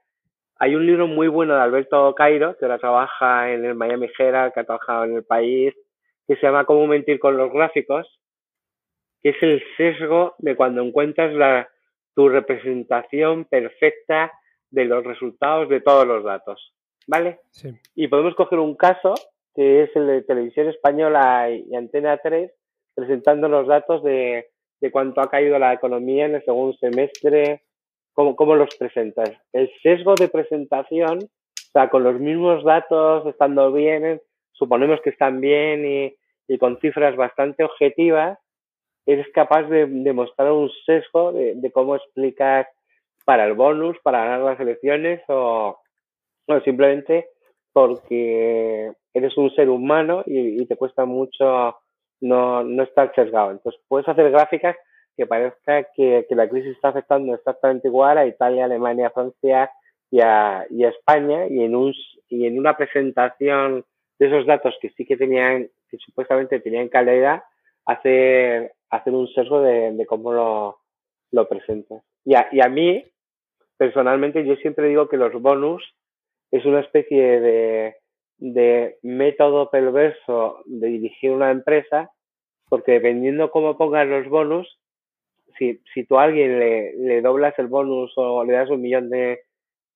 [0.60, 4.54] Hay un libro muy bueno de Alberto Cairo, que ahora trabaja en el Miami Herald,
[4.54, 5.74] que ha trabajado en el país,
[6.28, 8.08] que se llama Cómo mentir con los gráficos,
[9.22, 11.70] que es el sesgo de cuando encuentras la,
[12.16, 14.32] tu representación perfecta
[14.72, 16.74] de los resultados de todos los datos.
[17.06, 17.40] ¿Vale?
[17.52, 17.70] Sí.
[17.96, 19.14] Y podemos coger un caso
[19.56, 22.52] que es el de Televisión Española y Antena 3,
[22.96, 24.48] presentando los datos de,
[24.82, 27.64] de cuánto ha caído la economía en el segundo semestre,
[28.18, 29.30] cómo, cómo los presentas.
[29.54, 34.20] El sesgo de presentación, o sea, con los mismos datos, estando bien,
[34.54, 36.16] suponemos que están bien y,
[36.48, 38.40] y con cifras bastante objetivas,
[39.06, 42.68] eres capaz de demostrar un sesgo de, de, cómo explicar
[43.24, 45.78] para el bonus, para ganar las elecciones o,
[46.48, 47.28] o simplemente
[47.72, 51.78] porque eres un ser humano y, y, te cuesta mucho
[52.22, 53.52] no, no estar sesgado.
[53.52, 54.76] Entonces puedes hacer gráficas
[55.18, 59.72] que parezca que, que la crisis está afectando exactamente igual a Italia, Alemania, Francia
[60.12, 61.94] y a, y España y en, un,
[62.30, 63.84] y en una presentación
[64.20, 67.44] de esos datos que sí que tenían, que supuestamente tenían calidad,
[67.86, 70.78] hacer, hacer un sesgo de, de cómo lo,
[71.32, 72.04] lo presentas.
[72.24, 73.04] Y a, y a mí,
[73.78, 75.84] personalmente, yo siempre digo que los bonus
[76.52, 77.96] es una especie de,
[78.38, 82.12] de método perverso de dirigir una empresa,
[82.70, 84.80] porque dependiendo cómo pongas los bonus,
[85.58, 89.10] si, si tú a alguien le, le doblas el bonus o le das un millón
[89.10, 89.42] de,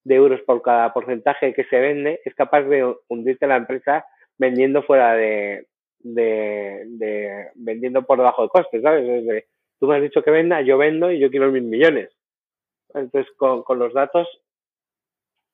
[0.04, 4.04] de euros por cada porcentaje que se vende, es capaz de hundirte la empresa
[4.38, 5.66] vendiendo fuera de,
[6.00, 9.06] de, vendiendo por debajo de costes, ¿sabes?
[9.06, 9.46] Desde,
[9.78, 12.10] tú me has dicho que venda, yo vendo y yo quiero mil millones.
[12.94, 14.28] Entonces, con, con los datos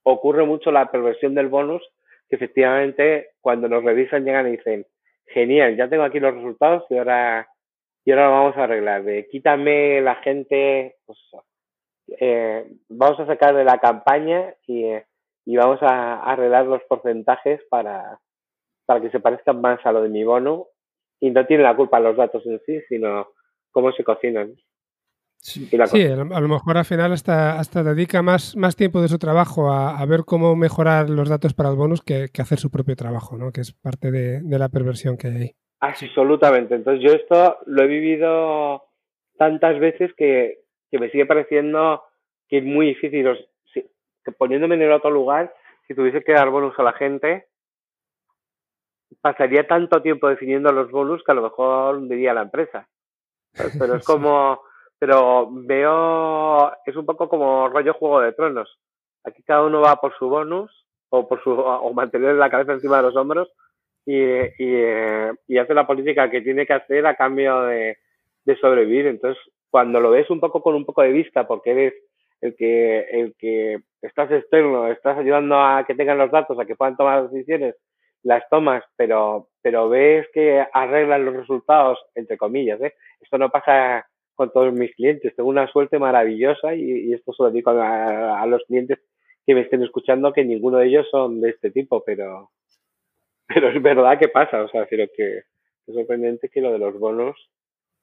[0.02, 1.82] ocurre mucho la perversión del bonus,
[2.28, 4.86] que efectivamente cuando nos revisan llegan y dicen,
[5.26, 7.48] genial, ya tengo aquí los resultados y ahora,
[8.08, 9.04] y ahora lo vamos a arreglar.
[9.04, 11.18] De, quítame la gente, pues,
[12.18, 14.86] eh, vamos a sacar de la campaña y,
[15.44, 18.18] y vamos a, arreglar los porcentajes para,
[18.86, 20.68] para que se parezcan más a lo de mi bono
[21.20, 23.28] y no tiene la culpa los datos en sí, sino
[23.72, 24.54] cómo se cocinan.
[25.36, 29.18] Sí, sí a, lo, mejor al final hasta, hasta dedica más, más tiempo de su
[29.18, 32.70] trabajo a, a ver cómo mejorar los datos para el bonus que, que hacer su
[32.70, 33.52] propio trabajo, ¿no?
[33.52, 35.56] que es parte de, de, la perversión que hay.
[35.80, 36.74] Absolutamente.
[36.74, 38.84] Entonces yo esto lo he vivido
[39.36, 40.60] tantas veces que,
[40.90, 42.02] que me sigue pareciendo
[42.48, 43.28] que es muy difícil.
[44.38, 45.54] poniéndome en el otro lugar,
[45.86, 47.46] si tuviese que dar bonus a la gente,
[49.20, 52.88] pasaría tanto tiempo definiendo los bonus que a lo mejor diría la empresa.
[53.78, 54.62] Pero es como,
[54.98, 58.78] pero veo, es un poco como rollo Juego de Tronos.
[59.24, 62.98] Aquí cada uno va por su bonus o por su, o mantener la cabeza encima
[62.98, 63.50] de los hombros
[64.08, 67.98] y, y, hace la política que tiene que hacer a cambio de,
[68.58, 69.06] sobrevivir.
[69.06, 71.94] Entonces, cuando lo ves un poco con un poco de vista, porque eres
[72.40, 76.74] el que, el que estás externo, estás ayudando a que tengan los datos, a que
[76.74, 77.74] puedan tomar decisiones,
[78.22, 82.94] las tomas, pero, pero ves que arreglan los resultados, entre comillas, ¿eh?
[83.20, 85.36] Esto no pasa con todos mis clientes.
[85.36, 88.98] Tengo una suerte maravillosa y, esto se lo digo a, los clientes
[89.44, 92.50] que me estén escuchando que ninguno de ellos son de este tipo, pero,
[93.48, 94.62] pero es verdad que pasa.
[94.62, 95.02] O sea, que
[95.86, 97.36] es sorprendente que lo de los bonos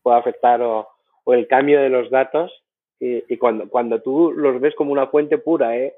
[0.02, 0.88] pueda afectar o,
[1.28, 2.52] el cambio de los datos
[3.00, 5.96] y, cuando, cuando tú los ves como una fuente pura, ¿eh?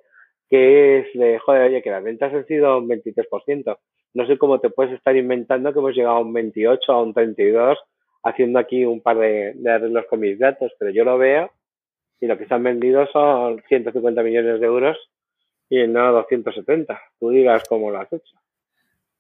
[0.50, 3.78] que es de, joder, oye, que las ventas han sido un 23%.
[4.14, 7.14] No sé cómo te puedes estar inventando que hemos llegado a un 28, a un
[7.14, 7.78] 32,
[8.24, 11.52] haciendo aquí un par de, de arreglos con mis datos, pero yo lo veo
[12.20, 14.98] y lo que se han vendido son 150 millones de euros
[15.70, 17.00] y no 270.
[17.20, 18.38] Tú digas cómo lo has hecho.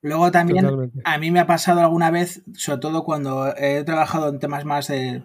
[0.02, 4.40] Luego también a mí me ha pasado alguna vez, sobre todo cuando he trabajado en
[4.40, 5.24] temas más de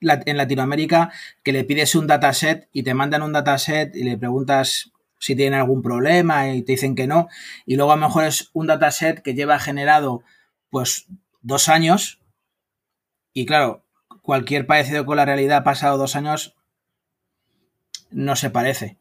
[0.00, 1.10] en Latinoamérica
[1.42, 5.58] que le pides un dataset y te mandan un dataset y le preguntas si tienen
[5.58, 7.28] algún problema y te dicen que no.
[7.64, 10.22] Y luego a lo mejor es un dataset que lleva generado
[10.70, 11.06] pues
[11.40, 12.20] dos años
[13.32, 13.84] y claro,
[14.22, 16.56] cualquier parecido con la realidad pasado dos años
[18.10, 18.96] no se parece.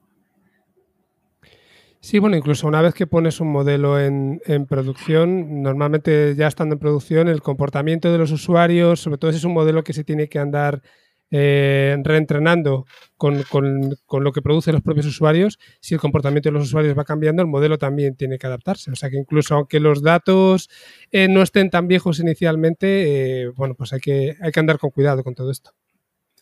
[2.06, 6.76] Sí, bueno, incluso una vez que pones un modelo en, en, producción, normalmente ya estando
[6.76, 10.04] en producción, el comportamiento de los usuarios, sobre todo si es un modelo que se
[10.04, 10.84] tiene que andar
[11.32, 12.86] eh, reentrenando
[13.18, 16.96] con, con, con, lo que producen los propios usuarios, si el comportamiento de los usuarios
[16.96, 18.92] va cambiando, el modelo también tiene que adaptarse.
[18.92, 20.70] O sea que incluso aunque los datos
[21.12, 24.92] eh, no estén tan viejos inicialmente, eh, bueno, pues hay que, hay que andar con
[24.92, 25.72] cuidado con todo esto.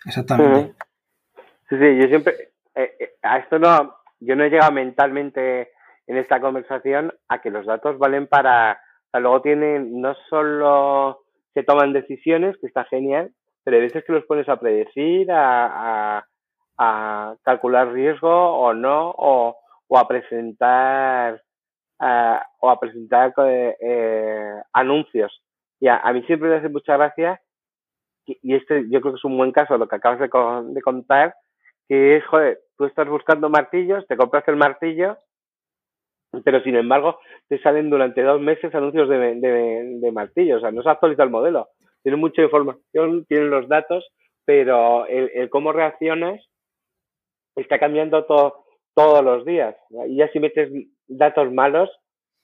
[0.05, 0.73] Exactamente.
[1.69, 2.51] Sí, sí, yo siempre,
[3.21, 5.71] a esto no, yo no he llegado mentalmente
[6.07, 8.81] en esta conversación a que los datos valen para,
[9.13, 13.31] luego tienen, no solo se toman decisiones, que está genial,
[13.63, 16.25] pero hay veces que los pones a predecir, a, a,
[16.77, 19.55] a calcular riesgo o no, o,
[19.87, 21.41] o a presentar
[22.59, 25.41] o a presentar eh, eh, anuncios.
[25.79, 27.41] Y a, a, mí siempre me hace mucha gracia,
[28.25, 30.29] y este yo creo que es un buen caso lo que acabas de,
[30.73, 31.35] de contar,
[31.87, 35.17] que es, joder, tú estás buscando martillos, te compras el martillo,
[36.43, 40.89] pero sin embargo te salen durante dos meses anuncios de, martillos, o sea, no se
[40.89, 41.69] actualiza el modelo.
[42.01, 44.05] Tienen mucha información, tienen los datos,
[44.45, 46.41] pero el, el cómo reaccionas
[47.55, 49.75] está cambiando todo, todos los días.
[50.07, 50.69] Y ya si metes
[51.07, 51.89] datos malos,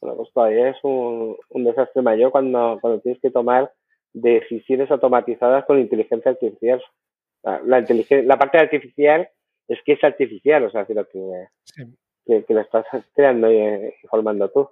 [0.01, 3.71] bueno, pues todavía es un, un desastre mayor cuando, cuando tienes que tomar
[4.13, 6.82] decisiones automatizadas con inteligencia artificial.
[7.43, 7.86] La, la,
[8.23, 9.30] la parte artificial
[9.70, 10.95] es que es artificial, o sea, que,
[11.63, 11.84] sí.
[12.26, 14.67] que, que, lo estás creando y, formando tú.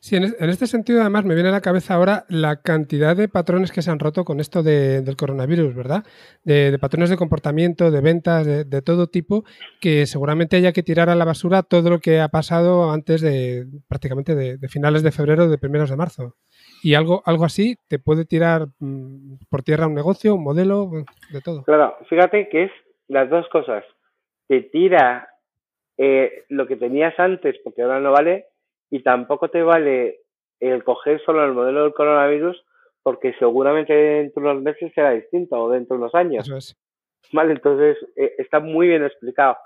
[0.00, 3.72] Sí, en, este sentido además me viene a la cabeza ahora la cantidad de patrones
[3.72, 6.04] que se han roto con esto de, del coronavirus, ¿verdad?
[6.44, 9.44] De, de, patrones de comportamiento, de ventas, de, de, todo tipo,
[9.80, 13.66] que seguramente haya que tirar a la basura todo lo que ha pasado antes de
[13.88, 16.34] prácticamente de, finales de febrero, de primeros de marzo.
[16.82, 20.90] Y algo, algo así te puede tirar mmm, por tierra un negocio, un modelo,
[21.30, 21.62] de todo.
[21.62, 22.72] Claro, fíjate que es
[23.12, 23.84] las dos cosas.
[24.48, 25.28] Te tira
[25.98, 28.46] eh, lo que tenías antes porque ahora no vale
[28.90, 30.20] y tampoco te vale
[30.60, 32.64] el coger solo el modelo del coronavirus
[33.02, 36.46] porque seguramente dentro de unos meses será distinto o dentro de unos años.
[36.46, 36.76] Eso es.
[37.32, 39.56] Vale, entonces eh, está muy bien explicado.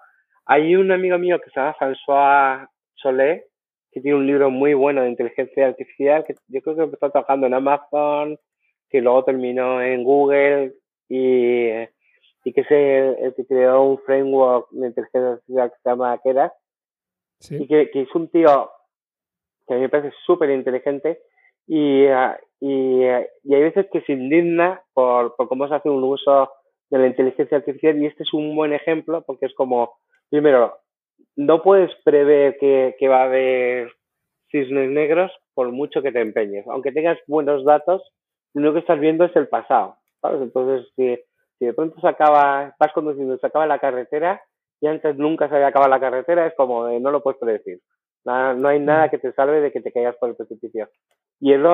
[0.46, 3.46] Hay un amigo mío que se llama François Solé,
[3.90, 7.46] que tiene un libro muy bueno de inteligencia artificial, que yo creo que empezó trabajando
[7.46, 8.38] en Amazon,
[8.88, 10.74] que luego terminó en Google
[11.08, 11.70] y
[12.46, 16.20] y que es el, el, que creó un framework de inteligencia artificial que se llama
[16.22, 16.52] Keras,
[17.40, 17.56] sí.
[17.56, 18.70] y que, que, es un tío
[19.66, 21.22] que a mí me parece súper inteligente
[21.66, 25.90] y, uh, y, uh, y, hay veces que se indigna por, por cómo se hace
[25.90, 26.48] un uso
[26.88, 29.96] de la inteligencia artificial y este es un buen ejemplo porque es como,
[30.30, 30.78] primero,
[31.34, 33.90] no puedes prever que, que va a haber
[34.52, 36.64] cisnes negros por mucho que te empeñes.
[36.68, 38.08] Aunque tengas buenos datos,
[38.54, 39.96] lo único que estás viendo es el pasado.
[40.20, 40.42] ¿sabes?
[40.42, 41.18] Entonces, si
[41.58, 44.42] si de pronto se acaba, vas conduciendo, se acaba la carretera
[44.80, 47.80] y antes nunca se había acabado la carretera, es como de, no lo puedes predecir.
[48.24, 50.88] Nada, no hay nada que te salve de que te caigas por el precipicio.
[51.40, 51.64] Y él,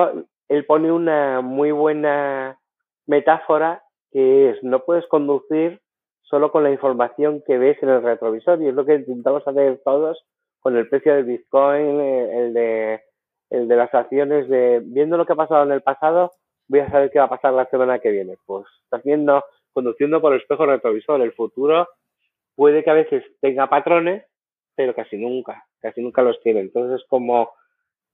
[0.49, 2.59] él pone una muy buena
[3.07, 5.81] metáfora que es, no puedes conducir
[6.21, 9.81] solo con la información que ves en el retrovisor y es lo que intentamos hacer
[9.83, 10.23] todos
[10.59, 13.01] con el precio del Bitcoin, eh, el de,
[13.49, 16.31] el de las acciones, de viendo lo que ha pasado en el pasado,
[16.67, 18.37] voy a saber qué va a pasar la semana que viene.
[18.45, 21.21] Pues estás viendo, conduciendo por el espejo retrovisor.
[21.21, 21.89] El futuro
[22.55, 24.25] puede que a veces tenga patrones,
[24.75, 26.61] pero casi nunca, casi nunca los tiene.
[26.61, 27.51] Entonces, como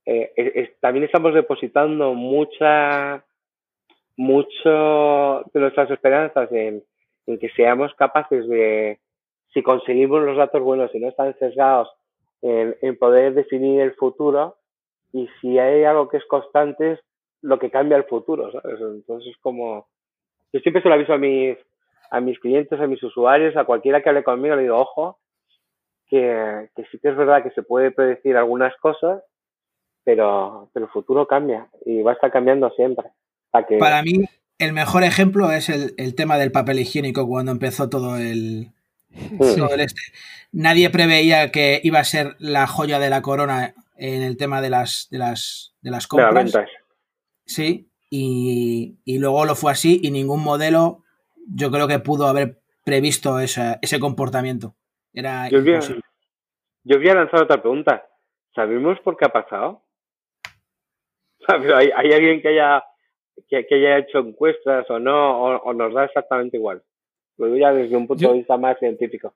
[0.06, 3.24] eh, también estamos depositando mucha,
[4.16, 6.82] mucho de nuestras esperanzas en,
[7.26, 8.98] en que seamos capaces de,
[9.52, 11.88] si conseguimos los datos buenos y no están sesgados,
[12.42, 14.56] en, en poder definir el futuro
[15.12, 17.00] y si hay algo que es constante es
[17.42, 18.80] lo que cambia el futuro, ¿sabes?
[18.80, 19.88] Entonces, como
[20.52, 21.56] yo siempre se lo aviso a mis
[22.10, 25.18] a mis clientes, a mis usuarios, a cualquiera que hable conmigo, le digo, ojo,
[26.08, 29.22] que, que sí que es verdad que se puede predecir algunas cosas,
[30.02, 33.10] pero, pero el futuro cambia y va a estar cambiando siempre.
[33.50, 33.78] Para, que...
[33.78, 34.24] Para mí,
[34.58, 38.72] el mejor ejemplo es el, el, tema del papel higiénico cuando empezó todo el,
[39.38, 40.00] todo el este.
[40.50, 44.70] Nadie preveía que iba a ser la joya de la corona en el tema de
[44.70, 46.52] las, de las, de las compras.
[46.52, 46.66] De
[47.44, 51.04] sí, y, y, luego lo fue así y ningún modelo
[51.46, 54.74] yo creo que pudo haber previsto ese, ese comportamiento.
[55.12, 58.06] Era yo, voy a, yo voy a lanzar otra pregunta.
[58.54, 59.82] ¿Sabemos por qué ha pasado?
[61.48, 62.84] ¿Hay, ¿Hay, alguien que haya,
[63.48, 65.42] que, que, haya hecho encuestas o no?
[65.42, 66.82] O, o, nos da exactamente igual?
[67.36, 69.34] Lo digo ya desde un punto yo, de vista más científico.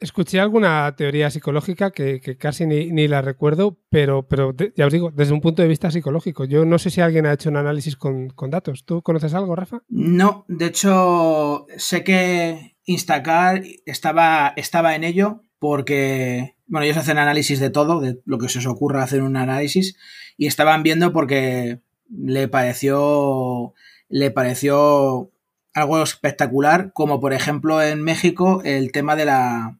[0.00, 5.34] Escuché alguna teoría psicológica que, casi ni, la recuerdo, pero, pero ya os digo, desde
[5.34, 6.46] un punto de vista psicológico.
[6.46, 8.86] Yo no sé si alguien ha hecho un análisis con, con datos.
[8.86, 9.82] ¿Tú conoces algo, Rafa?
[9.88, 17.60] No, de hecho, sé que Instacar estaba, estaba en ello porque, bueno, ellos hacen análisis
[17.60, 19.96] de todo, de lo que se os ocurra hacer un análisis,
[20.38, 23.74] y estaban viendo porque le pareció,
[24.08, 25.30] le pareció
[25.74, 29.78] algo espectacular, como por ejemplo en México el tema de la,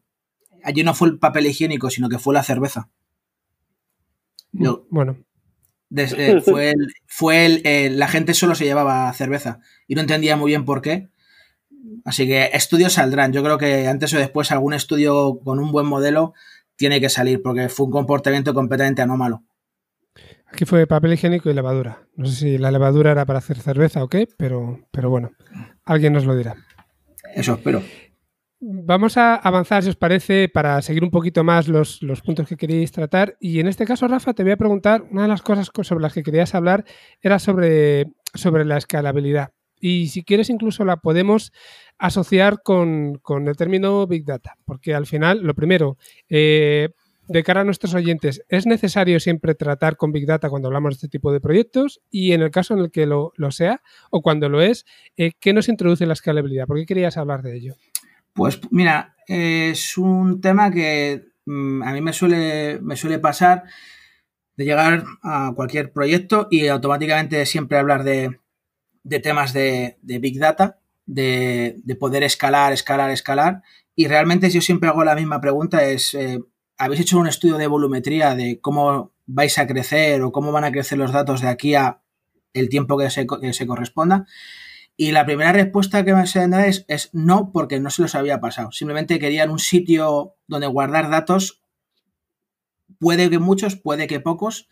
[0.64, 2.88] allí no fue el papel higiénico, sino que fue la cerveza.
[4.52, 5.18] No, bueno.
[5.88, 10.00] Desde, eh, fue el, fue el, eh, la gente solo se llevaba cerveza y no
[10.00, 11.08] entendía muy bien por qué.
[12.04, 13.32] Así que estudios saldrán.
[13.32, 16.34] Yo creo que antes o después algún estudio con un buen modelo
[16.76, 19.44] tiene que salir porque fue un comportamiento completamente anómalo.
[20.46, 22.06] Aquí fue papel higiénico y levadura.
[22.16, 25.30] No sé si la levadura era para hacer cerveza o qué, pero, pero bueno,
[25.84, 26.56] alguien nos lo dirá.
[27.34, 27.82] Eso espero.
[28.62, 32.58] Vamos a avanzar, si os parece, para seguir un poquito más los, los, puntos que
[32.58, 33.38] queréis tratar.
[33.40, 36.12] Y en este caso, Rafa, te voy a preguntar, una de las cosas sobre las
[36.12, 36.84] que querías hablar
[37.22, 39.52] era sobre, sobre la escalabilidad.
[39.80, 41.52] Y si quieres, incluso la podemos
[41.96, 45.96] asociar con, con el término Big Data, porque al final, lo primero,
[46.28, 46.90] eh,
[47.28, 50.96] de cara a nuestros oyentes, ¿es necesario siempre tratar con Big Data cuando hablamos de
[50.96, 52.02] este tipo de proyectos?
[52.10, 53.80] Y en el caso en el que lo, lo sea,
[54.10, 54.84] o cuando lo es,
[55.16, 56.66] eh, ¿qué nos introduce la escalabilidad?
[56.66, 57.76] ¿Por qué querías hablar de ello?
[58.32, 63.64] Pues mira, es un tema que mmm, a mí me suele, me suele pasar
[64.56, 68.40] de llegar a cualquier proyecto y automáticamente siempre hablar de,
[69.02, 73.62] de temas de, de, Big Data, de, de, poder escalar, escalar, escalar.
[73.96, 76.40] Y realmente yo siempre hago la misma pregunta, es, eh,
[76.76, 80.72] ¿habéis hecho un estudio de volumetría de cómo vais a crecer o cómo van a
[80.72, 82.02] crecer los datos de aquí a
[82.52, 84.26] el tiempo que se, que se corresponda?
[85.02, 88.14] Y la primera respuesta que me se da es, es no, porque no se los
[88.14, 88.70] había pasado.
[88.70, 91.62] Simplemente querían un sitio donde guardar datos.
[92.98, 94.68] Puede que muchos, puede que pocos.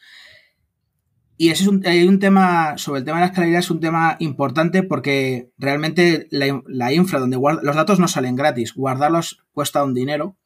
[1.39, 3.81] Y ese es un, hay un tema, sobre el tema de la escalabilidad, es un
[3.81, 9.83] tema importante porque realmente la, infra, donde guarda, los datos no salen gratis, guardarlos cuesta
[9.83, 10.37] un dinero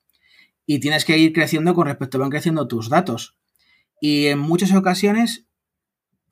[0.65, 3.37] y tienes que ir creciendo con respecto van creciendo tus datos.
[4.01, 5.49] Y en muchas ocasiones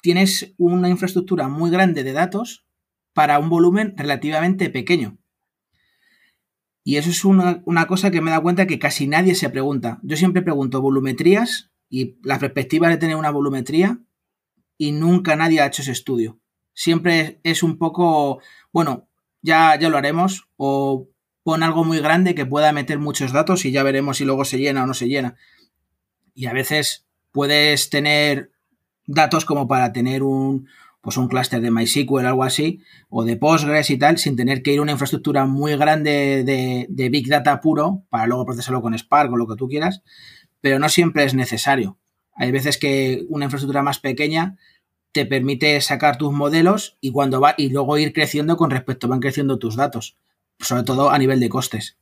[0.03, 2.65] tienes una infraestructura muy grande de datos
[3.13, 5.19] para un volumen relativamente pequeño.
[6.83, 10.01] Y eso es una, una, cosa que me da cuenta que casi nadie se pregunta.
[10.03, 14.01] Yo siempre pregunto volumetrías y la perspectiva de tener una volumetría
[14.79, 16.39] y nunca nadie ha hecho ese estudio.
[16.73, 18.41] Siempre es un poco,
[18.73, 19.09] bueno,
[19.43, 21.09] ya, ya lo haremos o
[21.43, 24.59] pon algo muy grande que pueda meter muchos datos y ya veremos si luego se
[24.59, 25.37] llena o no se llena.
[26.35, 28.53] Y a veces puedes tener
[29.07, 30.69] datos como para tener un,
[31.01, 34.73] pues un clúster de MySQL algo así, o de Postgres y tal, sin tener que
[34.73, 38.97] ir a una infraestructura muy grande de, de, Big Data puro para luego procesarlo con
[38.99, 40.03] Spark o lo que tú quieras,
[40.61, 41.99] pero no siempre es necesario.
[42.35, 44.57] Hay veces que una infraestructura más pequeña
[45.13, 49.21] te permite sacar tus modelos y cuando va y luego ir creciendo con respecto van
[49.21, 50.17] creciendo tus datos,
[50.59, 51.97] sobre todo a nivel de costes.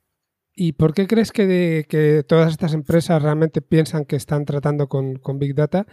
[0.61, 4.89] ¿Y por qué crees que, de, que, todas estas empresas realmente piensan que están tratando
[4.89, 5.87] con, con Big Data?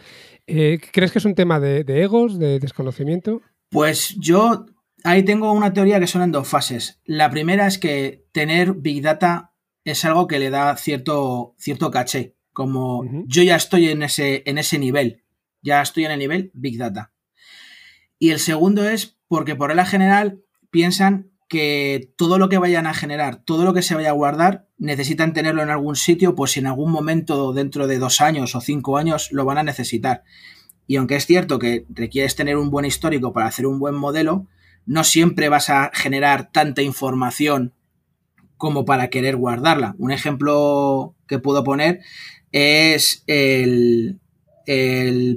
[0.47, 3.43] Eh, ¿Crees que es un tema de, de egos, de desconocimiento?
[3.69, 4.65] Pues yo
[5.03, 6.99] ahí tengo una teoría que son en dos fases.
[7.05, 9.53] La primera es que tener Big Data
[9.83, 14.57] es algo que le da cierto, cierto caché, como yo ya estoy en ese, en
[14.57, 15.23] ese nivel,
[15.61, 17.13] ya estoy en el nivel Big Data.
[18.17, 20.41] Y el segundo es porque por la general
[20.71, 24.67] piensan que todo lo que vayan a generar, todo lo que se vaya a guardar,
[24.77, 28.59] necesitan tenerlo en algún sitio, pues si en algún momento dentro de dos años o
[28.59, 30.23] cinco años lo van a necesitar.
[30.85, 34.47] Y aunque es cierto que requieres tener un buen histórico para hacer un buen modelo,
[34.85, 37.73] no siempre vas a generar tanta información
[38.57, 39.95] como para querer guardarla.
[39.97, 42.01] Un ejemplo que puedo poner
[42.51, 44.19] es el,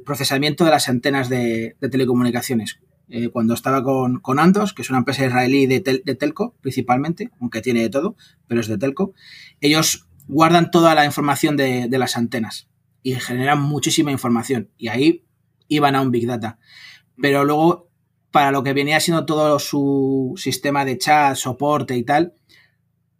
[0.05, 2.81] procesamiento de las antenas de, telecomunicaciones.
[3.11, 7.31] Eh, cuando estaba con, con, Andos, que es una empresa israelí de, de, telco principalmente,
[7.41, 9.15] aunque tiene de todo, pero es de telco,
[9.63, 12.69] ellos guardan toda la información de, de las antenas
[13.03, 14.71] y generan muchísima información.
[14.77, 15.25] Y ahí
[15.69, 16.59] iban a un Big Data.
[17.21, 17.89] Pero luego,
[18.31, 22.35] para lo que venía siendo todo su sistema de chat, soporte y tal,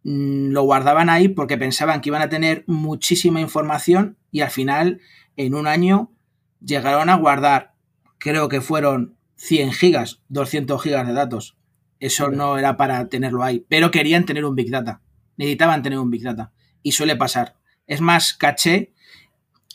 [0.05, 5.01] mm, lo guardaban ahí porque pensaban que iban a tener muchísima información y al final,
[5.37, 6.13] en un año,
[6.61, 7.75] llegaron a guardar,
[8.19, 11.57] creo que fueron 100 gigas, 200 gigas de datos.
[12.01, 15.01] Eso no era para tenerlo ahí, pero querían tener un Big Data.
[15.37, 16.53] Necesitaban tener un Big Data.
[16.83, 17.55] Y suele pasar.
[17.87, 18.93] Es más caché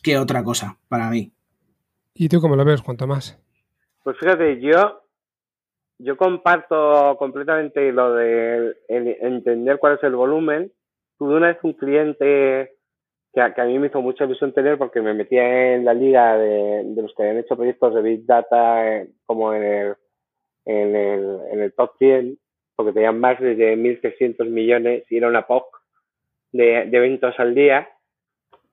[0.03, 1.33] que otra cosa para mí.
[2.13, 3.39] ¿Y tú cómo lo ves, cuanto más?
[4.03, 5.01] Pues fíjate, yo,
[5.97, 10.71] yo comparto completamente lo de entender cuál es el volumen.
[11.17, 12.75] Tuve una vez un cliente
[13.33, 16.83] que a, mí me hizo mucha ilusión tener porque me metía en la liga de,
[16.95, 19.95] los que habían hecho proyectos de Big Data eh, como en el,
[20.65, 22.37] en el, en el top 100,
[22.75, 25.65] porque tenían más de 1.300 millones y era una POC
[26.51, 27.89] de, eventos al día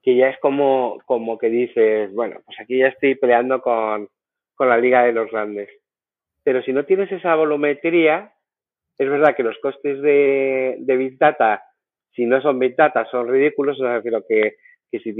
[0.03, 4.09] que ya es como, como que dices, bueno, pues aquí ya estoy peleando con,
[4.55, 5.69] con la liga de los grandes.
[6.43, 8.33] Pero si no tienes esa volumetría,
[8.97, 11.63] es verdad que los costes de, de Big Data,
[12.13, 14.55] si no son Big Data, son ridículos, o sea, pero que,
[14.91, 15.13] que, si,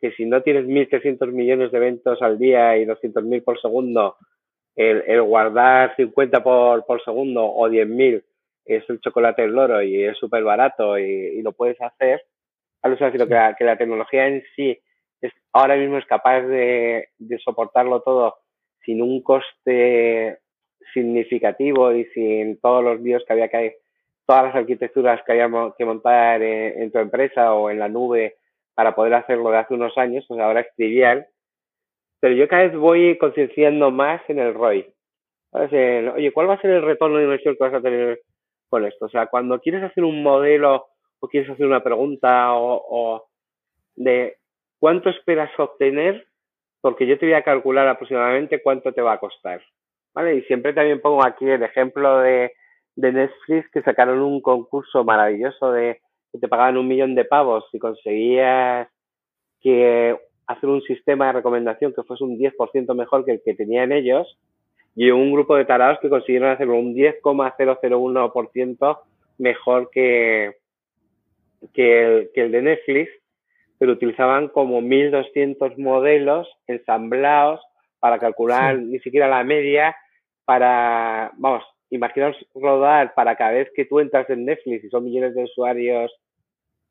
[0.00, 4.16] que si no tienes 1.300 millones de eventos al día y 200.000 por segundo,
[4.74, 8.22] el, el, guardar 50 por, por segundo o 10.000
[8.64, 12.22] es el chocolate del loro y es súper barato y, y, lo puedes hacer,
[12.82, 14.78] alucinante que la, que la tecnología en sí
[15.20, 18.36] es, ahora mismo es capaz de, de soportarlo todo
[18.84, 20.38] sin un coste
[20.92, 23.81] significativo y sin todos los líos que había que
[24.26, 28.36] todas las arquitecturas que había que montar en, tu empresa o en la nube
[28.74, 31.26] para poder hacerlo de hace unos años, pues ahora es trivial.
[32.20, 34.92] Pero yo cada vez voy concienciando más en el ROI.
[35.52, 38.20] Oye, ¿cuál va a ser el retorno de inversión que vas a tener
[38.68, 39.06] con esto?
[39.06, 40.86] O sea, cuando quieres hacer un modelo
[41.20, 43.28] o quieres hacer una pregunta o,
[43.96, 44.38] de
[44.78, 46.26] cuánto esperas obtener,
[46.80, 49.62] porque yo te voy a calcular aproximadamente cuánto te va a costar.
[50.14, 50.36] ¿Vale?
[50.36, 52.52] Y siempre también pongo aquí el ejemplo de,
[52.96, 57.64] de Netflix que sacaron un concurso maravilloso de que te pagaban un millón de pavos
[57.70, 58.88] si conseguías
[59.60, 60.16] que
[60.46, 64.38] hacer un sistema de recomendación que fuese un 10% mejor que el que tenían ellos
[64.94, 68.98] y un grupo de tarados que consiguieron hacerlo un 10,001%
[69.38, 70.56] mejor que,
[71.72, 73.10] que el, que el de Netflix,
[73.78, 77.60] pero utilizaban como 1200 modelos ensamblados
[77.98, 79.96] para calcular ni siquiera la media,
[80.44, 85.34] para, vamos, imaginaos rodar para cada vez que tú entras en Netflix y son millones
[85.34, 86.10] de usuarios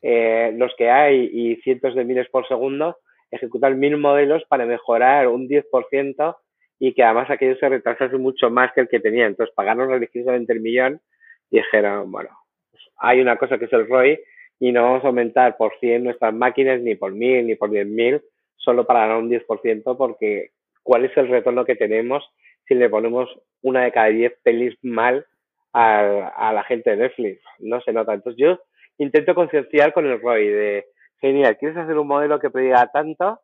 [0.01, 2.97] eh, los que hay y cientos de miles por segundo,
[3.31, 6.35] ejecutar mil modelos para mejorar un 10%
[6.79, 9.25] y que además aquello se retrasase mucho más que el que tenía.
[9.25, 11.01] Entonces pagaron religiosamente el millón
[11.49, 12.29] y dijeron, bueno,
[12.71, 14.19] pues hay una cosa que es el ROI
[14.59, 18.21] y no vamos a aumentar por 100 nuestras máquinas ni por 1000 ni por 10.000
[18.57, 20.51] solo para ganar un 10% porque
[20.83, 22.23] ¿cuál es el retorno que tenemos
[22.65, 23.29] si le ponemos
[23.61, 25.25] una de cada 10 pelis mal
[25.73, 27.41] a, a la gente de Netflix?
[27.59, 28.13] No se nota.
[28.13, 28.59] Entonces yo
[28.97, 30.85] intento concienciar con el ROI de,
[31.21, 33.39] genial, ¿quieres hacer un modelo que prediga tanto?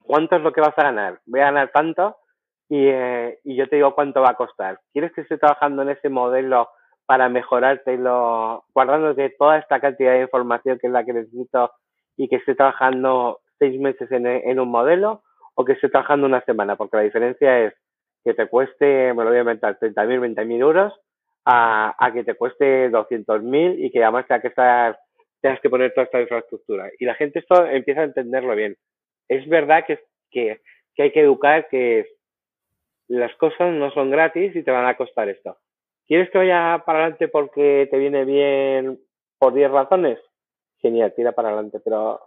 [0.00, 1.20] ¿Cuánto es lo que vas a ganar?
[1.26, 2.16] Voy a ganar tanto
[2.68, 4.80] y, eh, y yo te digo cuánto va a costar.
[4.92, 6.68] ¿Quieres que esté trabajando en ese modelo
[7.06, 11.70] para mejorártelo, guardándote toda esta cantidad de información que es la que necesito
[12.16, 15.22] y que esté trabajando seis meses en, en un modelo
[15.54, 17.74] o que esté trabajando una semana, porque la diferencia es
[18.24, 20.92] que te cueste, me lo voy a inventar, 30.000, 20.000 euros
[21.44, 24.98] a, a que te cueste 200.000 y que además tengas que estar,
[25.60, 26.90] que poner toda esta infraestructura.
[26.98, 28.76] Y la gente esto empieza a entenderlo bien.
[29.28, 30.00] Es verdad que,
[30.30, 30.60] que,
[30.94, 32.06] que hay que educar que
[33.08, 35.58] las cosas no son gratis y te van a costar esto.
[36.06, 38.98] ¿Quieres que vaya para adelante porque te viene bien
[39.38, 40.18] por 10 razones?
[40.78, 42.20] Genial, tira para adelante, pero,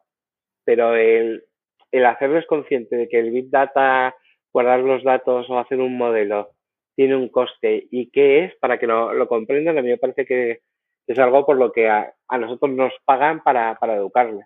[0.64, 1.43] pero el,
[1.91, 4.16] el hacerles consciente de que el Big Data,
[4.56, 6.53] guardar los datos o hacer un modelo
[6.95, 10.62] tiene un coste y qué es, para que lo, comprendan, a mí me parece que
[11.08, 14.45] es algo por lo que a, nosotros nos pagan para, para educarles.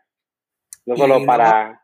[0.88, 1.84] No solo para...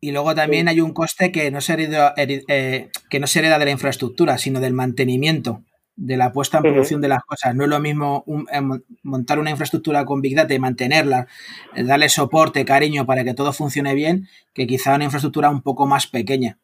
[0.00, 3.60] Y luego también hay un coste que no, se hereda, eh, que no se hereda
[3.60, 5.62] de la infraestructura, sino del mantenimiento,
[5.94, 7.54] de la puesta en producción de las cosas.
[7.54, 8.60] No es lo mismo eh,
[9.04, 11.28] montar una infraestructura con Big Data y mantenerla,
[11.76, 15.86] eh, darle soporte, cariño para que todo funcione bien, que quizá una infraestructura un poco
[15.86, 16.58] más pequeña.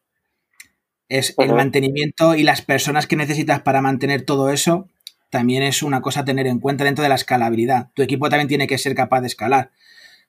[1.08, 4.88] Es el mantenimiento y las personas que necesitas para mantener todo eso
[5.30, 7.90] también es una cosa a tener en cuenta dentro de la escalabilidad.
[7.94, 9.70] Tu equipo también tiene que ser capaz de escalar.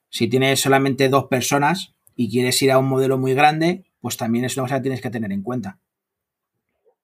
[0.10, 4.44] Si tienes solamente dos personas, y quieres ir a un modelo muy grande, pues también
[4.44, 5.78] es una cosa que tienes que tener en cuenta.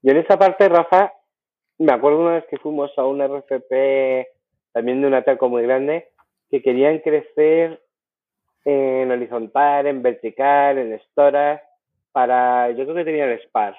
[0.01, 1.13] Yo en esa parte, Rafa,
[1.77, 4.27] me acuerdo una vez que fuimos a un RFP
[4.73, 6.09] también de una telco muy grande,
[6.51, 7.81] que querían crecer
[8.65, 11.63] en horizontal, en vertical, en storage,
[12.15, 13.75] para, yo creo que tenían Spark,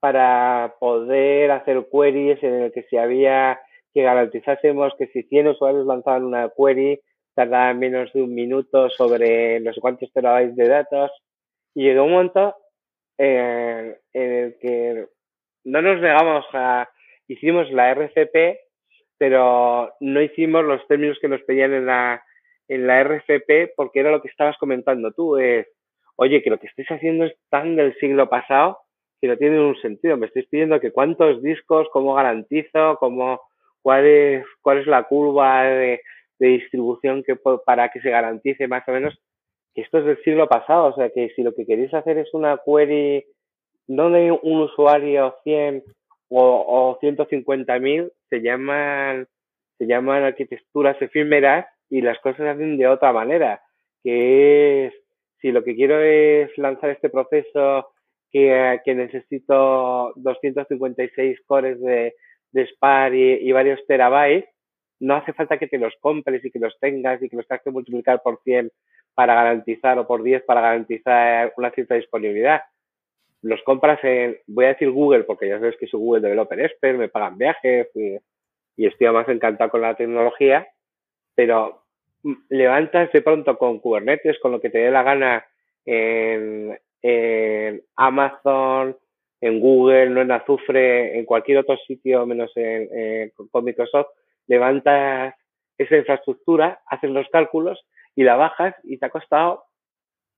[0.00, 3.60] para poder hacer queries en el que si había
[3.92, 6.98] que garantizásemos que si 100 usuarios lanzaban una query,
[7.34, 11.10] tardaba menos de un minuto sobre no sé cuántos terabytes de datos.
[11.74, 12.56] Y llegó un momento
[13.18, 15.06] en el que
[15.64, 16.88] no nos negamos a.
[17.28, 18.60] Hicimos la RCP,
[19.18, 22.24] pero no hicimos los términos que nos pedían en la,
[22.68, 25.36] en la RCP porque era lo que estabas comentando tú.
[25.36, 25.66] Es,
[26.16, 28.78] oye, que lo que estés haciendo es tan del siglo pasado
[29.20, 30.16] que no tiene un sentido.
[30.16, 33.40] Me estáis pidiendo que cuántos discos, cómo garantizo, cómo,
[33.82, 36.00] cuál es, cuál es la curva de,
[36.38, 39.18] de distribución que para que se garantice más o menos
[39.74, 40.86] que esto es del siglo pasado.
[40.86, 43.24] O sea, que si lo que queréis hacer es una query
[43.88, 45.82] no de un usuario 100
[46.30, 49.28] o, o 150.000, se llaman,
[49.78, 53.62] se llaman arquitecturas efímeras y las cosas se hacen de otra manera,
[54.02, 54.94] que es,
[55.40, 57.88] si lo que quiero es lanzar este proceso
[58.30, 62.14] que, que necesito 256 cores de,
[62.52, 64.48] de SPAR y, y varios terabytes,
[65.00, 67.62] no hace falta que te los compres y que los tengas y que los tengas
[67.62, 68.70] que multiplicar por 100
[69.16, 72.62] para garantizar o por 10 para garantizar una cierta disponibilidad.
[73.42, 76.98] Los compras en, voy a decir Google, porque ya sabes que soy Google Developer Expert,
[76.98, 78.18] me pagan viajes y,
[78.76, 80.68] estoy más encantado con la tecnología,
[81.34, 81.85] pero
[82.48, 85.46] levantas de pronto con Kubernetes, con lo que te dé la gana
[85.84, 86.78] en,
[87.96, 88.96] Amazon,
[89.40, 94.08] en Google, no en Azufre, en cualquier otro sitio menos en, con Microsoft,
[94.48, 95.34] levantas
[95.78, 99.64] esa infraestructura, haces los cálculos y la bajas y te ha costado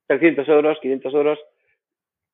[0.08, 1.38] 300 euros, 500 euros,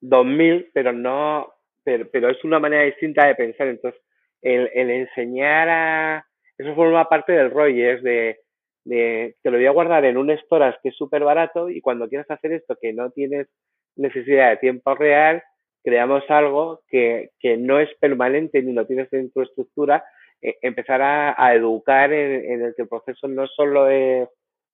[0.01, 1.53] 2000, pero no,
[1.85, 3.69] pero, pero es una manera distinta de pensar.
[3.69, 4.01] Entonces,
[4.43, 6.27] el, el enseñar a,
[6.59, 8.41] eso forma parte del rollo, es de,
[8.85, 12.09] de, te lo voy a guardar en un storage que es súper barato y cuando
[12.09, 13.49] quieras hacer esto que no tienes
[13.97, 15.43] necesidad de tiempo real,
[15.83, 21.55] creamos algo que, que no es permanente ni lo tienes en tu eh, empezar a,
[21.55, 24.29] educar en, el que el proceso no solo es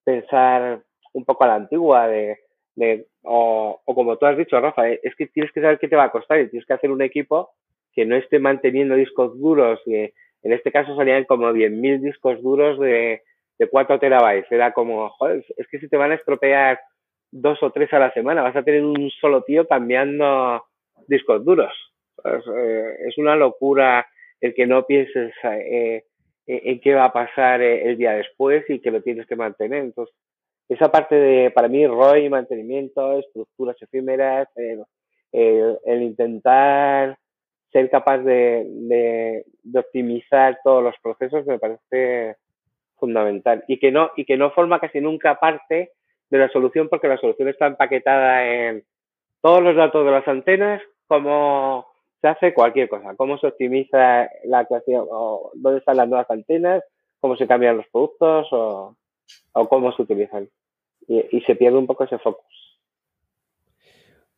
[0.04, 0.82] pensar
[1.12, 2.38] un poco a la antigua de,
[2.74, 5.88] de o, o, como tú has dicho, Rafa, eh, es que tienes que saber qué
[5.88, 7.50] te va a costar y tienes que hacer un equipo
[7.92, 9.80] que no esté manteniendo discos duros.
[9.86, 13.22] Y en este caso salían como 10.000 discos duros de,
[13.60, 14.50] de 4 terabytes.
[14.50, 16.80] Era como, joder, es que si te van a estropear
[17.30, 20.64] dos o tres a la semana, vas a tener un solo tío cambiando
[21.06, 21.72] discos duros.
[22.24, 24.06] Eh, es una locura
[24.40, 26.04] el que no pienses eh,
[26.46, 29.36] eh, en qué va a pasar eh, el día después y que lo tienes que
[29.36, 29.84] mantener.
[29.84, 30.16] Entonces,
[30.70, 37.18] esa parte de, para mí, ROI, mantenimiento, estructuras efímeras, el, intentar
[37.70, 42.36] ser capaz de, de, optimizar todos los procesos me parece
[43.00, 45.92] fundamental y que no y que no forma casi nunca parte
[46.30, 48.84] de la solución porque la solución está empaquetada en
[49.40, 51.90] todos los datos de las antenas como
[52.20, 53.16] se hace cualquier cosa.
[53.16, 56.84] Cómo se optimiza la creación, o dónde están las nuevas antenas,
[57.18, 58.96] cómo se cambian los productos o,
[59.68, 60.48] cómo se utilizan.
[61.08, 62.69] Y, se pierde un poco ese focus.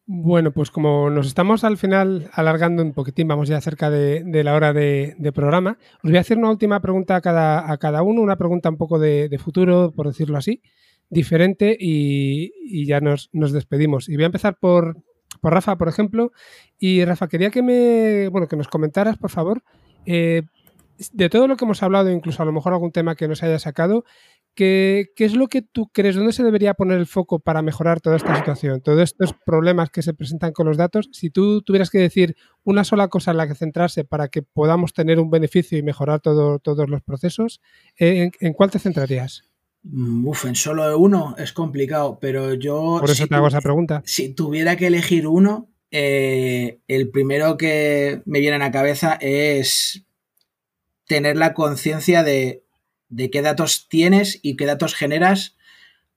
[0.06, 4.54] Bueno, pues como nos estamos al final alargando un poquitín, vamos ya cerca de, la
[4.54, 8.20] hora de, programa, os voy a hacer una última pregunta a cada, a cada uno,
[8.20, 10.60] una pregunta un poco de, futuro, por decirlo así,
[11.08, 14.08] diferente y, ya nos, nos, despedimos.
[14.08, 14.96] Y voy a empezar por,
[15.40, 16.32] por Rafa, por ejemplo.
[16.78, 19.62] Y Rafa, quería que me, bueno, que nos comentaras, por favor,
[20.04, 20.42] eh,
[21.12, 23.58] de todo lo que hemos hablado, incluso a lo mejor algún tema que nos haya
[23.58, 24.04] sacado,
[24.54, 26.16] ¿qué, ¿qué, es lo que tú crees?
[26.16, 28.80] ¿Dónde se debería poner el foco para mejorar toda esta situación?
[28.80, 31.08] Todos estos problemas que se presentan con los datos.
[31.12, 34.92] Si tú tuvieras que decir una sola cosa en la que centrarse para que podamos
[34.92, 37.60] tener un beneficio y mejorar todo, todos los procesos,
[37.96, 39.44] ¿en, ¿en cuál te centrarías?
[39.82, 42.98] Mm, uf, en solo uno es complicado, pero yo.
[43.00, 44.02] Por eso te hago esa pregunta.
[44.04, 50.04] Si tuviera que elegir uno, eh, el primero que me viene a la cabeza es
[51.06, 52.64] tener la conciencia de,
[53.12, 55.56] de qué datos tienes y qué datos generas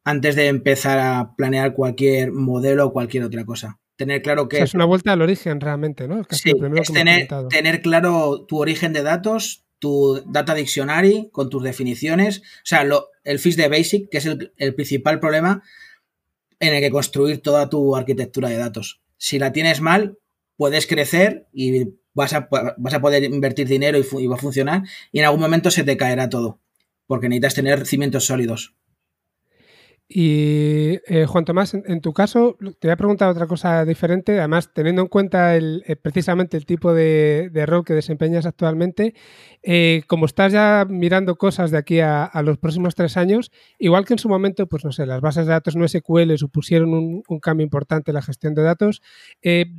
[0.05, 3.79] antes de empezar a planear cualquier modelo o cualquier otra cosa.
[3.97, 4.59] Tener claro que...
[4.59, 6.23] es una vuelta al origen realmente, ¿no?
[6.29, 12.39] sí, es tener, tener, claro tu origen de datos, tu data dictionary con tus definiciones,
[12.39, 15.63] o sea, lo, el fish de basic, que es el, el, principal problema
[16.59, 19.01] en el que construir toda tu arquitectura de datos.
[19.17, 20.17] Si la tienes mal,
[20.57, 22.47] puedes crecer y vas a,
[22.77, 25.83] vas a poder invertir dinero y, y va a funcionar y en algún momento se
[25.83, 26.59] te caerá todo,
[27.07, 28.75] porque necesitas tener cimientos sólidos.
[30.07, 34.71] Y eh, Juan Tomás, en, tu caso, te voy a preguntar otra cosa diferente, además
[34.71, 39.15] teniendo en cuenta el, eh, precisamente el tipo de, rol que desempeñas actualmente,
[39.63, 44.13] eh, como estás ya mirando cosas de aquí a, los próximos tres años, igual que
[44.13, 47.63] en su momento, pues no sé, las bases de datos no SQL supusieron un, cambio
[47.63, 49.01] importante en la gestión de datos,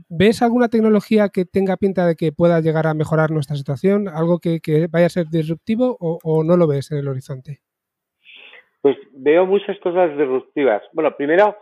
[0.09, 4.09] ¿ves alguna tecnología que tenga pinta de que pueda llegar a mejorar nuestra situación?
[4.09, 7.66] ¿Algo que, vaya a ser disruptivo o no lo ves en el horizonte?
[8.87, 10.81] Pues veo muchas cosas disruptivas.
[10.93, 11.57] Bueno, primero,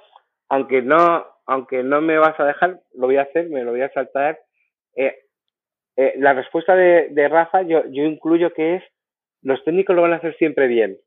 [0.51, 3.81] aunque no, aunque no me vas a dejar, lo voy a hacer, me lo voy
[3.81, 4.39] a saltar.
[4.95, 5.17] Eh,
[5.97, 8.83] eh, la respuesta de, de Rafa, yo, yo incluyo que es,
[9.41, 10.99] los técnicos lo van a hacer siempre bien.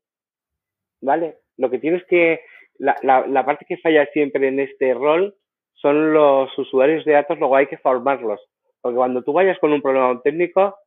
[1.00, 1.36] ¿Vale?
[1.56, 2.40] Lo que tienes que,
[2.80, 5.36] la parte que falla siempre en este rol
[5.74, 8.40] son los usuarios de datos, luego hay que formarlos.
[8.80, 10.78] Porque cuando tú vayas con un problema técnico,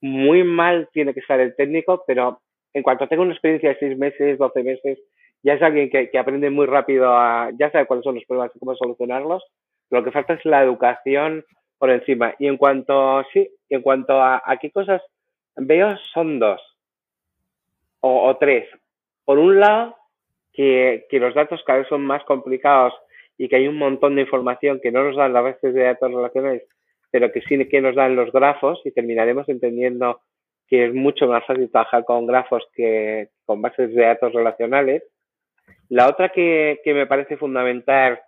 [0.00, 2.40] muy mal tiene que estar el técnico, pero
[2.74, 4.98] en cuanto tenga una experiencia de seis meses, doce meses,
[5.42, 8.58] ya es alguien que, aprende muy rápido a, ya sabe cuáles son los problemas y
[8.58, 9.42] cómo solucionarlos.
[9.90, 11.44] Lo que falta es la educación
[11.78, 12.34] por encima.
[12.38, 15.02] Y en cuanto, sí, en cuanto a, a qué cosas
[15.56, 16.60] veo, son dos
[18.00, 18.68] o, o tres.
[19.24, 19.96] Por un lado,
[20.52, 22.92] que, que, los datos cada vez son más complicados
[23.38, 26.10] y que hay un montón de información que no nos dan las bases de datos
[26.10, 26.64] relacionales,
[27.10, 30.20] pero que sí que nos dan los grafos y terminaremos entendiendo
[30.70, 35.02] que es mucho más fácil trabajar con grafos que con bases de datos relacionales.
[35.88, 38.20] La otra que, que me parece fundamental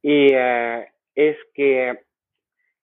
[0.00, 0.82] y uh,
[1.14, 2.00] es que,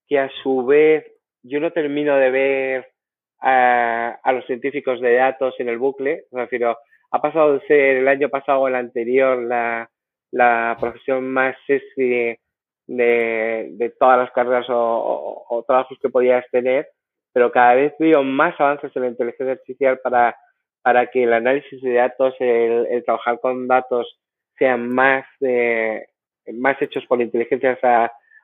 [0.08, 1.04] que a su vez
[1.41, 2.91] yo no termino de ver
[3.40, 6.78] a, a los científicos de datos en el bucle, me refiero,
[7.10, 9.90] ha pasado de ser el año pasado o el anterior la,
[10.30, 12.38] la profesión más sexy
[12.86, 16.88] de, de todas las carreras o trabajos que podías tener
[17.34, 20.36] pero cada vez veo más avances en la inteligencia artificial para,
[20.82, 24.20] para que el análisis de datos, el, el trabajar con datos
[24.58, 26.06] sean más, eh,
[26.54, 27.80] más hechos por inteligencias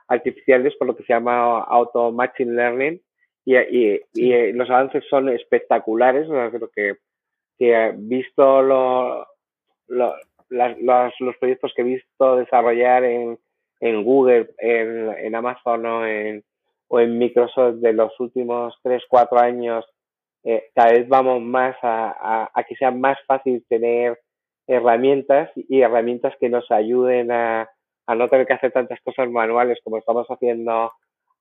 [0.08, 3.02] artificiales, por lo que se llama auto machine learning,
[3.44, 6.96] y, y, y los avances son espectaculares, creo que,
[7.58, 9.28] que visto lo,
[9.88, 10.16] lo,
[10.50, 13.38] las, los, los proyectos que he visto desarrollar en,
[13.80, 16.44] en Google, en, en Amazon o en,
[16.88, 19.86] o en Microsoft de los últimos 3, 4 años,
[20.44, 24.20] eh, cada vez vamos más a, a, a, que sea más fácil tener
[24.68, 27.70] herramientas y herramientas que nos ayuden a,
[28.08, 30.92] a no tener que hacer tantas cosas manuales como estamos haciendo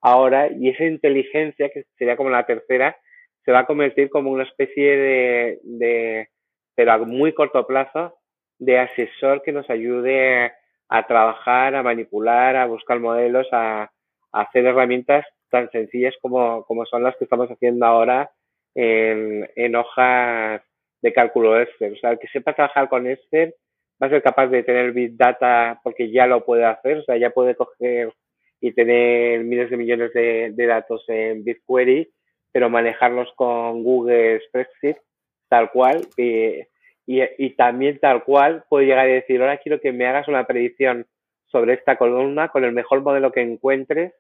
[0.01, 0.49] ahora.
[0.51, 2.97] Y esa inteligencia, que sería como la tercera,
[3.45, 6.29] se va a convertir como una especie de, de
[6.75, 8.15] pero a muy corto plazo,
[8.59, 10.53] de asesor que nos ayude
[10.89, 13.91] a trabajar, a manipular, a buscar modelos, a, a
[14.35, 18.31] hacer herramientas tan sencillas como, como son las que estamos haciendo ahora
[18.75, 20.63] en, en hojas
[21.01, 21.93] de cálculo Excel.
[21.93, 23.55] O sea, el que sepa trabajar con Excel
[24.03, 27.17] va a ser capaz de tener Big Data porque ya lo puede hacer, o sea,
[27.17, 28.13] ya puede coger
[28.61, 32.11] y tener miles de millones de, de datos en BigQuery,
[32.51, 34.97] pero manejarlos con Google Spreadsheet
[35.49, 36.07] tal cual.
[36.17, 36.61] Y,
[37.07, 40.47] y, y también tal cual puede llegar y decir, ahora quiero que me hagas una
[40.47, 41.07] predicción
[41.47, 44.15] sobre esta columna con el mejor modelo que encuentres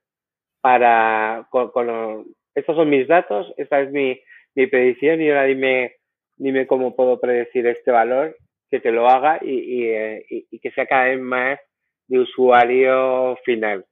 [0.64, 2.24] para, con, con,
[2.54, 4.18] estos son mis datos, esta es mi,
[4.54, 5.96] mi predicción y ahora dime,
[6.38, 8.34] dime cómo puedo predecir este valor,
[8.70, 9.94] que te lo haga y, y,
[10.30, 11.60] y, y que sea cada vez más
[12.06, 13.84] de usuario final.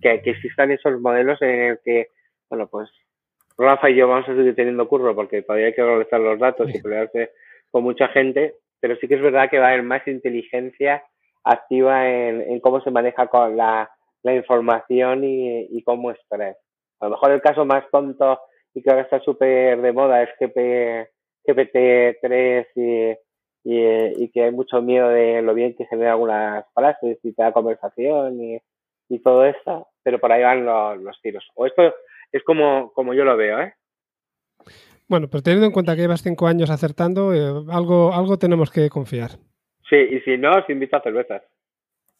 [0.00, 2.08] Que, que existan esos modelos en el que,
[2.48, 2.88] bueno, pues
[3.58, 6.74] Rafa y yo vamos a seguir teniendo curro porque todavía hay que organizar los datos
[6.74, 7.32] y pelearse
[7.70, 11.04] con mucha gente, pero sí que es verdad que va a haber más inteligencia
[11.44, 13.93] activa en, en cómo se maneja con la,
[14.24, 16.56] la información y, y cómo extraer.
[17.00, 18.40] A lo mejor el caso más tonto
[18.74, 21.08] y que ahora está súper de moda es GP,
[21.46, 27.18] GPT-3 y, y, y, que hay mucho miedo de lo bien que genera algunas frases
[27.22, 28.58] y te da conversación y,
[29.08, 31.46] y todo esto, pero por ahí van los, los tiros.
[31.54, 31.94] O esto
[32.32, 33.74] es como, como yo lo veo, ¿eh?
[35.06, 38.88] Bueno, pues teniendo en cuenta que llevas cinco años acertando, eh, algo, algo tenemos que
[38.88, 39.32] confiar.
[39.88, 41.42] Sí, y si no, os invito a cervezas.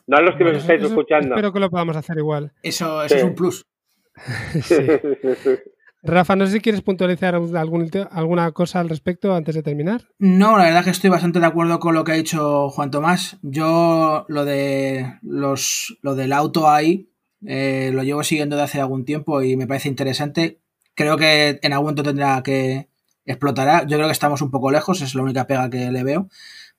[0.07, 1.35] No a los que nos estáis escuchando.
[1.35, 2.53] Espero que lo podamos hacer igual.
[2.63, 3.67] Eso, eso es un plus.
[6.07, 10.03] Rafa, no sé si quieres puntualizar algún, alguna cosa al respecto antes de terminar.
[10.19, 13.39] No, la verdad que estoy bastante de acuerdo con lo que ha dicho Juan Tomás.
[13.41, 17.09] Yo lo de los lo del auto ahí
[17.47, 20.61] eh, lo llevo siguiendo de hace algún tiempo y me parece interesante.
[20.95, 22.89] Creo que en algún momento tendrá que
[23.25, 23.87] explotará.
[23.87, 26.29] Yo creo que estamos un poco lejos, es la única pega que le veo.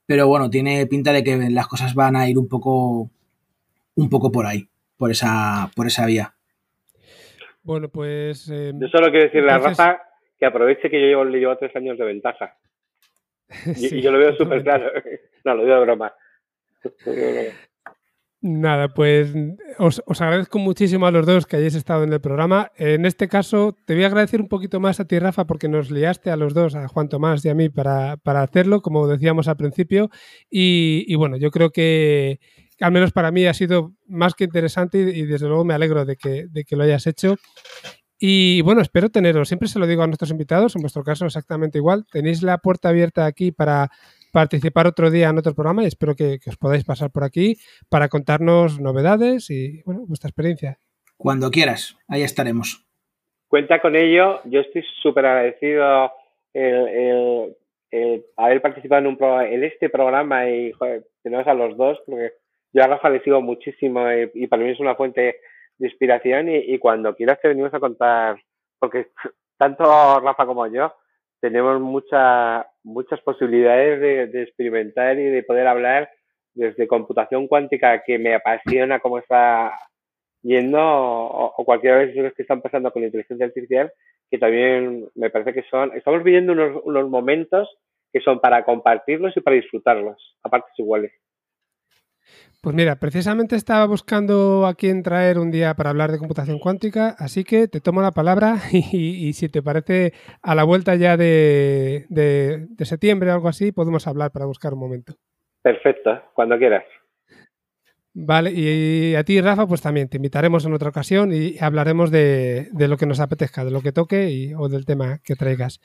[0.05, 3.09] Pero bueno, tiene pinta de que las cosas van a ir un poco
[3.95, 6.35] un poco por ahí, por esa, por esa vía.
[7.65, 8.47] Bueno, pues.
[8.49, 9.99] Em, yo solo quiero decirle a Rafa
[10.37, 12.55] que aproveche que yo llevo, le llevo tres años de ventaja.
[13.77, 14.91] Y, yo lo veo súper claro.
[15.45, 16.13] no, lo digo de broma.
[18.41, 19.33] Nada, pues
[19.79, 22.71] os, agradezco muchísimo a los dos que hayáis estado en el programa.
[22.75, 25.89] En este caso, te voy a agradecer un poquito más a ti, Rafa, porque nos
[25.89, 29.57] liaste a los dos, a Juan Tomás y a mí, para, hacerlo, como decíamos al
[29.57, 30.09] principio.
[30.49, 32.39] y bueno, yo creo que,
[32.79, 36.15] al menos para mí ha sido más que interesante y, desde luego me alegro de
[36.15, 37.35] que, de que, lo hayas hecho.
[38.17, 41.77] Y bueno, espero teneros, siempre se lo digo a nuestros invitados, en vuestro caso exactamente
[41.77, 43.89] igual, tenéis la puerta abierta aquí para
[44.35, 47.55] participar otro día en otro programa y espero que, os podáis pasar por aquí
[47.89, 50.77] para contarnos novedades y bueno, vuestra experiencia.
[51.15, 52.85] Cuando quieras, ahí estaremos.
[53.47, 56.11] Cuenta con ello, yo estoy súper agradecido
[56.53, 57.55] el,
[58.35, 62.33] haber participado en, un en este programa y joder, tenemos a los dos, porque
[62.75, 65.39] yo a Rafa le sigo muchísimo y, para mí es una fuente
[65.77, 68.37] de inspiración y, cuando quieras te venimos a contar,
[68.79, 69.07] porque
[69.57, 70.93] tanto Rafa como yo
[71.39, 76.09] tenemos muchas muchas posibilidades de, experimentar y de poder hablar
[76.53, 79.71] desde computación cuántica que me apasiona cómo está
[80.41, 83.91] yendo o, o cualquiera de las que están pasando con la inteligencia artificial
[84.29, 87.69] que también me parece que son estamos viviendo unos, unos momentos
[88.11, 91.13] que son para compartirlos y para disfrutarlos a partes iguales
[92.65, 97.15] pues mira, precisamente estaba buscando a quién traer un día para hablar de computación cuántica,
[97.19, 102.07] así que te tomo la palabra y, si te parece a la vuelta ya de,
[102.79, 105.13] septiembre o algo así, podemos hablar para buscar un momento.
[105.61, 106.83] Perfecto, cuando quieras.
[108.15, 112.69] Vale, y a ti, Rafa, pues también te invitaremos en otra ocasión y hablaremos de,
[112.75, 115.81] lo que nos apetezca, de lo que toque y, o del tema que traigas.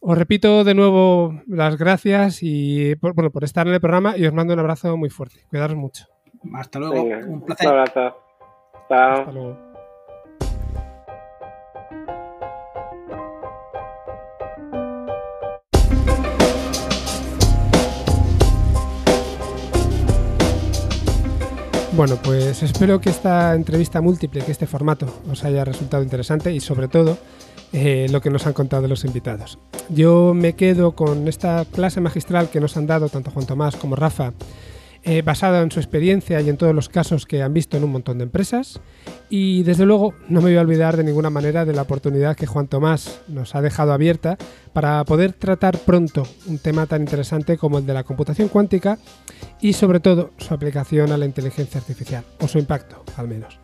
[0.00, 4.26] Os repito de nuevo las gracias y por, bueno, por estar en el programa y
[4.26, 5.40] os mando un abrazo muy fuerte.
[5.48, 6.06] Cuidaros mucho.
[6.54, 7.02] Hasta luego.
[7.26, 7.68] un placer.
[7.68, 9.66] Hasta luego.
[21.96, 26.60] Bueno, pues espero que esta entrevista múltiple, que este formato os haya resultado interesante y
[26.60, 27.16] sobre todo
[27.78, 29.58] eh, lo que nos han contado los invitados.
[29.90, 33.96] Yo me quedo con esta clase magistral que nos han dado tanto Juan Tomás como
[33.96, 34.32] Rafa,
[35.04, 37.92] eh, basada en su experiencia y en todos los casos que han visto en un
[37.92, 38.80] montón de empresas.
[39.28, 42.46] Y desde luego no me voy a olvidar de ninguna manera de la oportunidad que
[42.46, 44.38] Juan Tomás nos ha dejado abierta
[44.72, 48.98] para poder tratar pronto un tema tan interesante como el de la computación cuántica
[49.60, 53.58] y sobre todo su aplicación a la inteligencia artificial, o su impacto al menos.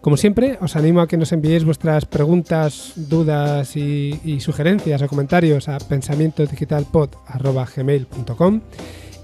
[0.00, 5.68] Como siempre, os animo a que nos enviéis vuestras preguntas, dudas y, sugerencias o comentarios
[5.68, 8.60] a pensamientodigitalpod.gmail.com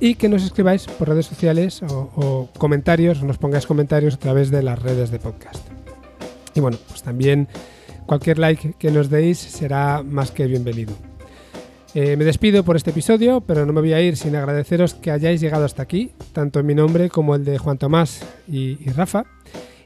[0.00, 4.50] y que nos escribáis por redes sociales o, comentarios o nos pongáis comentarios a través
[4.50, 5.64] de las redes de podcast.
[6.54, 7.46] Y bueno, pues también
[8.06, 10.92] cualquier like que nos deis será más que bienvenido.
[11.94, 15.12] Eh, me despido por este episodio, pero no me voy a ir sin agradeceros que
[15.12, 19.26] hayáis llegado hasta aquí, tanto en mi nombre como el de Juan Tomás y Rafa.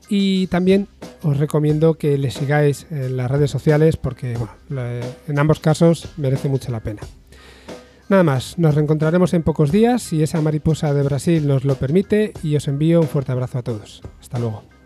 [0.09, 0.89] Y también
[1.23, 4.37] os recomiendo que le sigáis en las redes sociales porque
[5.27, 7.03] en ambos casos merece mucho la pena.
[8.09, 12.33] Nada más, nos reencontraremos en pocos días si esa mariposa de Brasil nos lo permite
[12.43, 14.01] y os envío un fuerte abrazo a todos.
[14.19, 14.78] Hasta luego.